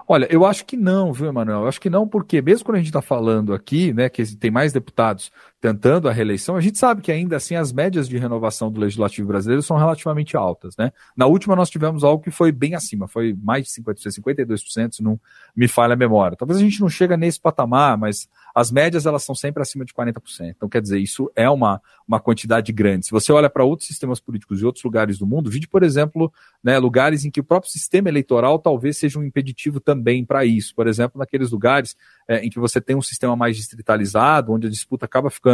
Olha, 0.07 0.27
eu 0.31 0.43
acho 0.43 0.65
que 0.65 0.75
não, 0.75 1.13
viu, 1.13 1.27
Emanuel? 1.27 1.61
Eu 1.61 1.67
acho 1.67 1.79
que 1.79 1.89
não, 1.89 2.07
porque 2.07 2.41
mesmo 2.41 2.65
quando 2.65 2.75
a 2.75 2.79
gente 2.79 2.87
está 2.87 3.01
falando 3.01 3.53
aqui, 3.53 3.93
né, 3.93 4.09
que 4.09 4.25
tem 4.37 4.49
mais 4.49 4.73
deputados 4.73 5.29
tentando 5.59 6.07
a 6.07 6.11
reeleição, 6.11 6.55
a 6.55 6.61
gente 6.61 6.77
sabe 6.77 7.01
que 7.01 7.11
ainda 7.11 7.35
assim 7.35 7.55
as 7.55 7.71
médias 7.71 8.07
de 8.07 8.17
renovação 8.17 8.71
do 8.71 8.79
legislativo 8.79 9.27
brasileiro 9.27 9.63
são 9.63 9.75
relativamente 9.75 10.37
altas, 10.37 10.77
né? 10.77 10.91
Na 11.15 11.25
última 11.25 11.55
nós 11.55 11.69
tivemos 11.69 12.03
algo 12.03 12.23
que 12.23 12.29
foi 12.29 12.51
bem 12.51 12.75
acima, 12.75 13.07
foi 13.07 13.35
mais 13.41 13.65
de 13.65 13.71
50%, 13.81 14.21
52%, 14.21 14.95
se 14.95 15.03
não 15.03 15.19
me 15.55 15.67
falha 15.67 15.93
a 15.93 15.97
memória. 15.97 16.37
Talvez 16.37 16.59
a 16.59 16.61
gente 16.61 16.79
não 16.79 16.89
chega 16.89 17.17
nesse 17.17 17.41
patamar, 17.41 17.97
mas 17.97 18.29
as 18.53 18.71
médias 18.71 19.07
elas 19.07 19.23
são 19.23 19.33
sempre 19.33 19.61
acima 19.61 19.83
de 19.83 19.93
40%. 19.93 20.19
Então, 20.55 20.69
quer 20.69 20.81
dizer, 20.81 20.99
isso 20.99 21.31
é 21.35 21.49
uma, 21.49 21.81
uma 22.07 22.19
quantidade 22.19 22.71
grande. 22.71 23.07
Se 23.07 23.11
você 23.11 23.31
olha 23.31 23.49
para 23.49 23.63
outros 23.63 23.87
sistemas 23.87 24.19
políticos 24.19 24.61
e 24.61 24.65
outros 24.65 24.83
lugares 24.83 25.17
do 25.17 25.25
mundo, 25.25 25.49
vide, 25.49 25.67
por 25.67 25.81
exemplo, 25.81 26.31
né, 26.63 26.77
lugares 26.77 27.25
em 27.25 27.31
que 27.31 27.39
o 27.39 27.43
próprio 27.43 27.71
sistema 27.71 28.09
eleitoral 28.09 28.59
talvez 28.59 28.97
seja 28.97 29.17
um 29.17 29.23
impeditivo 29.23 29.79
também 29.79 30.23
para 30.23 30.45
isso. 30.45 30.75
Por 30.75 30.87
exemplo, 30.87 31.17
naqueles 31.17 31.49
lugares 31.49 31.95
é, 32.27 32.45
em 32.45 32.49
que 32.49 32.59
você 32.59 32.79
tem 32.79 32.95
um 32.95 33.01
sistema 33.01 33.35
mais 33.35 33.57
distritalizado, 33.57 34.53
onde 34.53 34.67
a 34.67 34.69
disputa 34.69 35.05
acaba 35.05 35.29
ficando 35.29 35.46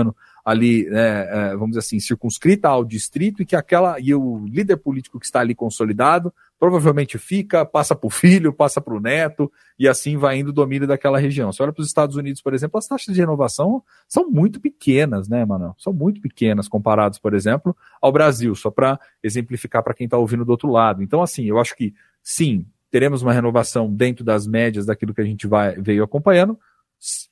ali, 0.46 0.90
né, 0.90 1.52
é, 1.52 1.52
vamos 1.52 1.70
dizer 1.70 1.80
assim, 1.80 2.00
circunscrita 2.00 2.68
ao 2.68 2.84
distrito 2.84 3.42
e 3.42 3.46
que 3.46 3.56
aquela 3.56 3.98
e 4.00 4.14
o 4.14 4.46
líder 4.46 4.78
político 4.78 5.20
que 5.20 5.26
está 5.26 5.40
ali 5.40 5.56
consolidado 5.56 6.34
provavelmente 6.60 7.18
fica, 7.18 7.66
passa 7.66 7.96
para 7.96 8.08
o 8.08 8.10
filho, 8.12 8.52
passa 8.52 8.82
para 8.82 8.94
o 8.94 9.00
neto 9.00 9.52
e 9.80 9.88
assim 9.88 10.18
vai 10.18 10.40
indo 10.40 10.50
o 10.50 10.54
domínio 10.54 10.88
daquela 10.88 11.18
região. 11.18 11.52
Se 11.52 11.62
olha 11.62 11.72
para 11.72 11.82
os 11.82 11.88
Estados 11.88 12.16
Unidos, 12.16 12.42
por 12.42 12.54
exemplo, 12.54 12.78
as 12.78 12.88
taxas 12.88 13.14
de 13.14 13.22
renovação 13.22 13.82
são 14.08 14.30
muito 14.30 14.60
pequenas, 14.60 15.30
né, 15.30 15.46
Manuel? 15.46 15.76
São 15.78 15.94
muito 15.94 16.22
pequenas 16.22 16.68
comparadas, 16.68 17.18
por 17.18 17.34
exemplo, 17.34 17.76
ao 18.02 18.12
Brasil, 18.12 18.54
só 18.54 18.70
para 18.70 19.00
exemplificar 19.22 19.82
para 19.82 19.94
quem 19.94 20.06
está 20.06 20.18
ouvindo 20.18 20.44
do 20.44 20.52
outro 20.52 20.70
lado. 20.70 21.02
Então, 21.02 21.22
assim, 21.22 21.46
eu 21.46 21.60
acho 21.60 21.76
que 21.76 21.94
sim, 22.22 22.66
teremos 22.92 23.22
uma 23.22 23.34
renovação 23.34 23.92
dentro 23.92 24.24
das 24.24 24.46
médias 24.46 24.86
daquilo 24.86 25.14
que 25.14 25.22
a 25.22 25.26
gente 25.26 25.48
vai, 25.48 25.76
veio 25.82 26.04
acompanhando. 26.04 26.60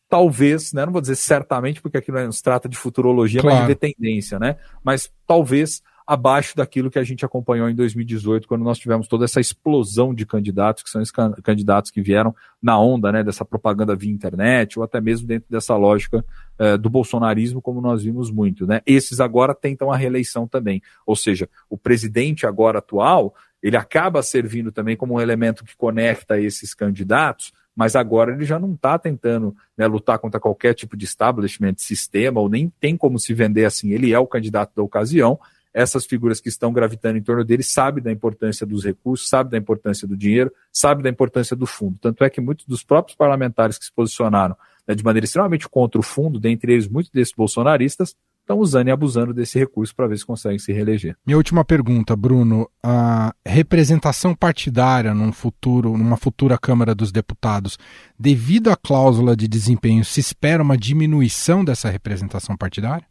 Talvez, 0.10 0.74
né, 0.74 0.86
não 0.86 0.92
vou 0.92 1.02
dizer 1.02 1.16
certamente, 1.16 1.82
porque 1.82 1.98
aqui 1.98 2.12
não 2.12 2.32
se 2.32 2.44
trata 2.44 2.68
de 2.68 2.78
futurologia, 2.78 3.42
claro. 3.42 3.60
mas 3.60 3.68
de 3.68 3.76
tendência, 3.76 4.38
né? 4.38 4.58
Mas 4.84 5.10
talvez 5.26 5.82
abaixo 6.12 6.58
daquilo 6.58 6.92
que 6.92 7.00
a 7.00 7.04
gente 7.04 7.24
acompanhou 7.24 7.70
em 7.70 7.76
2018, 7.76 8.46
quando 8.46 8.64
nós 8.64 8.78
tivemos 8.78 9.08
toda 9.08 9.24
essa 9.24 9.40
explosão 9.40 10.14
de 10.14 10.26
candidatos, 10.26 10.84
que 10.84 10.90
são 10.90 11.02
os 11.02 11.10
candidatos 11.10 11.90
que 11.90 12.02
vieram 12.02 12.36
na 12.62 12.78
onda 12.78 13.14
né, 13.14 13.24
dessa 13.24 13.46
propaganda 13.46 13.96
via 13.96 14.12
internet, 14.12 14.78
ou 14.78 14.84
até 14.84 15.00
mesmo 15.00 15.26
dentro 15.26 15.50
dessa 15.50 15.74
lógica 15.78 16.26
eh, 16.60 16.78
do 16.78 16.90
bolsonarismo, 16.90 17.62
como 17.62 17.80
nós 17.80 18.04
vimos 18.04 18.30
muito. 18.30 18.68
Né? 18.68 18.82
Esses 18.86 19.22
agora 19.22 19.56
tentam 19.56 19.90
a 19.90 19.96
reeleição 19.96 20.46
também. 20.46 20.82
Ou 21.06 21.16
seja, 21.16 21.48
o 21.70 21.78
presidente 21.78 22.46
agora 22.46 22.80
atual, 22.80 23.34
ele 23.64 23.78
acaba 23.78 24.22
servindo 24.22 24.70
também 24.70 24.98
como 24.98 25.14
um 25.14 25.22
elemento 25.22 25.64
que 25.64 25.78
conecta 25.78 26.38
esses 26.38 26.74
candidatos, 26.74 27.54
mas 27.82 27.96
agora 27.96 28.32
ele 28.32 28.46
já 28.46 28.60
não 28.60 28.76
está 28.76 28.96
tentando 29.00 29.56
né, 29.76 29.88
lutar 29.88 30.20
contra 30.20 30.40
qualquer 30.40 30.76
tipo 30.76 30.96
de 30.96 31.04
establishment, 31.04 31.74
sistema, 31.78 32.40
ou 32.40 32.48
nem 32.48 32.72
tem 32.80 32.96
como 32.96 33.18
se 33.18 33.34
vender 33.34 33.66
assim. 33.66 33.90
Ele 33.90 34.14
é 34.14 34.20
o 34.20 34.28
candidato 34.28 34.72
da 34.76 34.84
ocasião. 34.84 35.40
Essas 35.74 36.06
figuras 36.06 36.40
que 36.40 36.48
estão 36.48 36.72
gravitando 36.72 37.18
em 37.18 37.24
torno 37.24 37.44
dele 37.44 37.64
sabem 37.64 38.04
da 38.04 38.12
importância 38.12 38.68
dos 38.68 38.86
recursos, 38.86 39.28
sabem 39.28 39.50
da 39.50 39.58
importância 39.58 40.08
do 40.08 40.16
dinheiro, 40.16 40.54
sabem 40.72 41.02
da 41.02 41.10
importância 41.10 41.56
do 41.56 41.66
fundo. 41.66 41.98
Tanto 42.00 42.24
é 42.24 42.30
que 42.30 42.40
muitos 42.40 42.68
dos 42.68 42.84
próprios 42.84 43.18
parlamentares 43.18 43.80
que 43.80 43.86
se 43.86 43.92
posicionaram 43.92 44.56
né, 44.88 44.94
de 44.94 45.04
maneira 45.04 45.26
extremamente 45.26 45.68
contra 45.68 46.00
o 46.00 46.04
fundo, 46.04 46.40
dentre 46.40 46.74
eles 46.74 46.88
muitos 46.88 47.12
desses 47.12 47.34
bolsonaristas, 47.34 48.16
estão 48.52 48.60
usando 48.60 48.88
e 48.90 48.92
abusando 48.92 49.34
desse 49.34 49.58
recurso 49.58 49.96
para 49.96 50.08
ver 50.08 50.18
se 50.18 50.26
conseguem 50.26 50.60
se 50.60 50.72
reeleger. 50.72 51.16
Minha 51.26 51.38
última 51.38 51.64
pergunta, 51.64 52.16
Bruno. 52.16 52.70
A 52.84 53.34
representação 53.46 54.36
partidária 54.36 55.14
num 55.14 55.32
futuro, 55.32 55.98
numa 55.98 56.18
futura 56.18 56.58
Câmara 56.58 56.94
dos 56.94 57.12
Deputados, 57.12 57.78
devido 58.20 58.70
à 58.70 58.76
cláusula 58.76 59.36
de 59.36 59.48
desempenho, 59.48 60.04
se 60.04 60.20
espera 60.20 60.62
uma 60.62 60.78
diminuição 60.78 61.64
dessa 61.64 61.90
representação 61.90 62.58
partidária? 62.58 63.11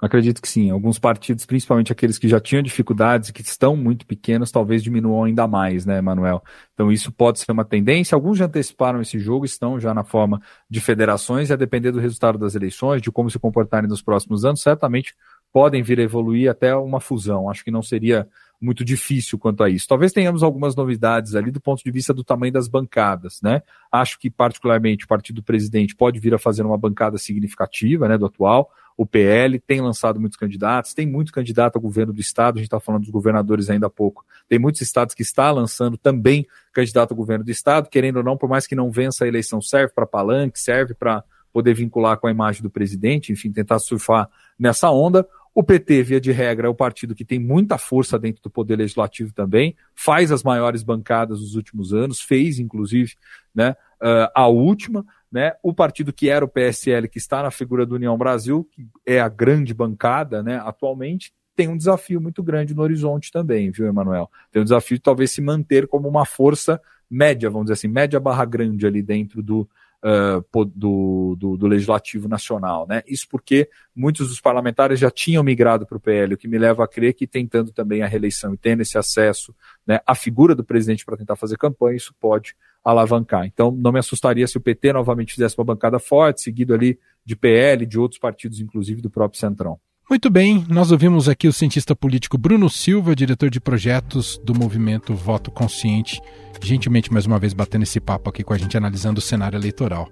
Acredito 0.00 0.40
que 0.40 0.48
sim. 0.48 0.70
Alguns 0.70 0.98
partidos, 0.98 1.44
principalmente 1.44 1.90
aqueles 1.90 2.18
que 2.18 2.28
já 2.28 2.38
tinham 2.38 2.62
dificuldades 2.62 3.28
e 3.28 3.32
que 3.32 3.42
estão 3.42 3.76
muito 3.76 4.06
pequenos, 4.06 4.52
talvez 4.52 4.82
diminuam 4.82 5.24
ainda 5.24 5.48
mais, 5.48 5.84
né, 5.84 6.00
Manuel? 6.00 6.42
Então 6.72 6.92
isso 6.92 7.10
pode 7.10 7.40
ser 7.40 7.50
uma 7.50 7.64
tendência. 7.64 8.14
Alguns 8.14 8.38
já 8.38 8.44
anteciparam 8.44 9.00
esse 9.00 9.18
jogo, 9.18 9.44
estão 9.44 9.80
já 9.80 9.92
na 9.92 10.04
forma 10.04 10.40
de 10.70 10.80
federações, 10.80 11.50
e 11.50 11.52
a 11.52 11.56
depender 11.56 11.90
do 11.90 11.98
resultado 11.98 12.38
das 12.38 12.54
eleições, 12.54 13.02
de 13.02 13.10
como 13.10 13.28
se 13.28 13.40
comportarem 13.40 13.88
nos 13.88 14.00
próximos 14.00 14.44
anos, 14.44 14.62
certamente 14.62 15.14
podem 15.52 15.82
vir 15.82 15.98
a 15.98 16.02
evoluir 16.02 16.48
até 16.48 16.76
uma 16.76 17.00
fusão. 17.00 17.50
Acho 17.50 17.64
que 17.64 17.70
não 17.70 17.82
seria 17.82 18.28
muito 18.60 18.84
difícil 18.84 19.38
quanto 19.38 19.62
a 19.62 19.68
isso. 19.70 19.88
Talvez 19.88 20.12
tenhamos 20.12 20.42
algumas 20.42 20.76
novidades 20.76 21.34
ali 21.34 21.50
do 21.50 21.60
ponto 21.60 21.82
de 21.82 21.90
vista 21.90 22.12
do 22.12 22.22
tamanho 22.22 22.52
das 22.52 22.68
bancadas, 22.68 23.40
né? 23.42 23.62
Acho 23.90 24.18
que 24.18 24.30
particularmente 24.30 25.04
o 25.04 25.08
partido 25.08 25.36
do 25.36 25.42
presidente 25.42 25.96
pode 25.96 26.18
vir 26.20 26.34
a 26.34 26.38
fazer 26.38 26.64
uma 26.64 26.76
bancada 26.76 27.18
significativa, 27.18 28.08
né, 28.08 28.18
do 28.18 28.26
atual. 28.26 28.70
O 28.98 29.06
PL 29.06 29.60
tem 29.60 29.80
lançado 29.80 30.18
muitos 30.18 30.36
candidatos, 30.36 30.92
tem 30.92 31.06
muito 31.06 31.32
candidato 31.32 31.76
ao 31.76 31.80
governo 31.80 32.12
do 32.12 32.20
estado, 32.20 32.56
a 32.56 32.58
gente 32.58 32.66
está 32.66 32.80
falando 32.80 33.02
dos 33.02 33.10
governadores 33.10 33.70
ainda 33.70 33.86
há 33.86 33.90
pouco. 33.90 34.26
Tem 34.48 34.58
muitos 34.58 34.80
estados 34.80 35.14
que 35.14 35.22
está 35.22 35.52
lançando 35.52 35.96
também 35.96 36.44
candidato 36.72 37.12
ao 37.12 37.16
governo 37.16 37.44
do 37.44 37.50
estado, 37.52 37.88
querendo 37.88 38.16
ou 38.16 38.24
não, 38.24 38.36
por 38.36 38.48
mais 38.48 38.66
que 38.66 38.74
não 38.74 38.90
vença 38.90 39.24
a 39.24 39.28
eleição, 39.28 39.62
serve 39.62 39.92
para 39.94 40.04
palanque, 40.04 40.58
serve 40.58 40.94
para 40.94 41.22
poder 41.52 41.74
vincular 41.74 42.18
com 42.18 42.26
a 42.26 42.30
imagem 42.32 42.60
do 42.60 42.70
presidente, 42.70 43.30
enfim, 43.30 43.52
tentar 43.52 43.78
surfar 43.78 44.28
nessa 44.58 44.90
onda. 44.90 45.24
O 45.54 45.62
PT, 45.62 46.02
via 46.02 46.20
de 46.20 46.32
regra, 46.32 46.66
é 46.66 46.70
o 46.70 46.74
partido 46.74 47.14
que 47.14 47.24
tem 47.24 47.38
muita 47.38 47.78
força 47.78 48.18
dentro 48.18 48.42
do 48.42 48.50
poder 48.50 48.76
legislativo 48.76 49.32
também, 49.32 49.76
faz 49.94 50.32
as 50.32 50.42
maiores 50.42 50.82
bancadas 50.82 51.38
dos 51.38 51.54
últimos 51.54 51.94
anos, 51.94 52.20
fez, 52.20 52.58
inclusive, 52.58 53.14
né, 53.54 53.76
uh, 54.02 54.30
a 54.34 54.48
última. 54.48 55.04
Né, 55.30 55.52
o 55.62 55.74
partido 55.74 56.10
que 56.10 56.30
era 56.30 56.42
o 56.42 56.48
PSL, 56.48 57.06
que 57.06 57.18
está 57.18 57.42
na 57.42 57.50
figura 57.50 57.84
do 57.84 57.96
União 57.96 58.16
Brasil, 58.16 58.66
que 58.72 58.88
é 59.04 59.20
a 59.20 59.28
grande 59.28 59.74
bancada 59.74 60.42
né, 60.42 60.56
atualmente, 60.56 61.34
tem 61.54 61.68
um 61.68 61.76
desafio 61.76 62.20
muito 62.20 62.42
grande 62.42 62.74
no 62.74 62.80
horizonte 62.82 63.30
também, 63.30 63.70
viu, 63.70 63.86
Emanuel? 63.86 64.30
Tem 64.50 64.62
um 64.62 64.64
desafio 64.64 64.96
de 64.96 65.02
talvez 65.02 65.32
se 65.32 65.42
manter 65.42 65.86
como 65.86 66.08
uma 66.08 66.24
força 66.24 66.80
média, 67.10 67.50
vamos 67.50 67.66
dizer 67.66 67.74
assim, 67.74 67.88
média 67.88 68.20
barra 68.20 68.44
grande 68.44 68.86
ali 68.86 69.02
dentro 69.02 69.42
do, 69.42 69.68
uh, 70.02 70.64
do, 70.66 71.34
do, 71.36 71.56
do, 71.56 71.66
Legislativo 71.66 72.28
Nacional. 72.28 72.86
Né? 72.86 73.02
Isso 73.06 73.26
porque 73.28 73.68
muitos 73.94 74.28
dos 74.28 74.40
parlamentares 74.40 75.00
já 75.00 75.10
tinham 75.10 75.42
migrado 75.42 75.86
para 75.86 75.96
o 75.96 76.00
PL, 76.00 76.34
o 76.34 76.38
que 76.38 76.48
me 76.48 76.58
leva 76.58 76.84
a 76.84 76.88
crer 76.88 77.14
que 77.14 77.26
tentando 77.26 77.72
também 77.72 78.02
a 78.02 78.06
reeleição 78.06 78.54
e 78.54 78.56
tendo 78.56 78.82
esse 78.82 78.96
acesso 78.96 79.54
né, 79.86 80.00
à 80.06 80.14
figura 80.14 80.54
do 80.54 80.64
presidente 80.64 81.04
para 81.04 81.16
tentar 81.16 81.36
fazer 81.36 81.56
campanha, 81.56 81.96
isso 81.96 82.14
pode 82.20 82.54
alavancar. 82.84 83.46
Então, 83.46 83.70
não 83.70 83.92
me 83.92 83.98
assustaria 83.98 84.46
se 84.46 84.56
o 84.56 84.60
PT 84.60 84.92
novamente 84.92 85.34
fizesse 85.34 85.56
uma 85.58 85.64
bancada 85.64 85.98
forte, 85.98 86.42
seguido 86.42 86.74
ali 86.74 86.98
de 87.24 87.36
PL, 87.36 87.84
de 87.84 87.98
outros 87.98 88.18
partidos, 88.18 88.60
inclusive 88.60 89.02
do 89.02 89.10
próprio 89.10 89.38
Centrão. 89.38 89.78
Muito 90.08 90.30
bem, 90.30 90.64
nós 90.70 90.90
ouvimos 90.90 91.28
aqui 91.28 91.46
o 91.46 91.52
cientista 91.52 91.94
político 91.94 92.38
Bruno 92.38 92.70
Silva, 92.70 93.14
diretor 93.14 93.50
de 93.50 93.60
projetos 93.60 94.40
do 94.42 94.54
movimento 94.54 95.14
Voto 95.14 95.50
Consciente, 95.50 96.18
gentilmente 96.62 97.12
mais 97.12 97.26
uma 97.26 97.38
vez 97.38 97.52
batendo 97.52 97.82
esse 97.82 98.00
papo 98.00 98.30
aqui 98.30 98.42
com 98.42 98.54
a 98.54 98.58
gente, 98.58 98.74
analisando 98.74 99.18
o 99.18 99.22
cenário 99.22 99.58
eleitoral. 99.58 100.08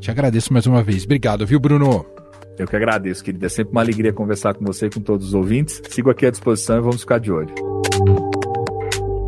Te 0.00 0.10
agradeço 0.10 0.52
mais 0.52 0.66
uma 0.66 0.82
vez. 0.82 1.04
Obrigado, 1.04 1.46
viu, 1.46 1.60
Bruno? 1.60 2.04
Eu 2.58 2.66
que 2.66 2.74
agradeço, 2.74 3.22
querida. 3.22 3.46
É 3.46 3.48
sempre 3.48 3.70
uma 3.70 3.80
alegria 3.80 4.12
conversar 4.12 4.54
com 4.54 4.64
você 4.64 4.86
e 4.86 4.90
com 4.90 5.00
todos 5.00 5.28
os 5.28 5.34
ouvintes. 5.34 5.80
Sigo 5.88 6.10
aqui 6.10 6.26
à 6.26 6.30
disposição 6.30 6.78
e 6.78 6.80
vamos 6.80 7.02
ficar 7.02 7.20
de 7.20 7.30
olho. 7.30 7.54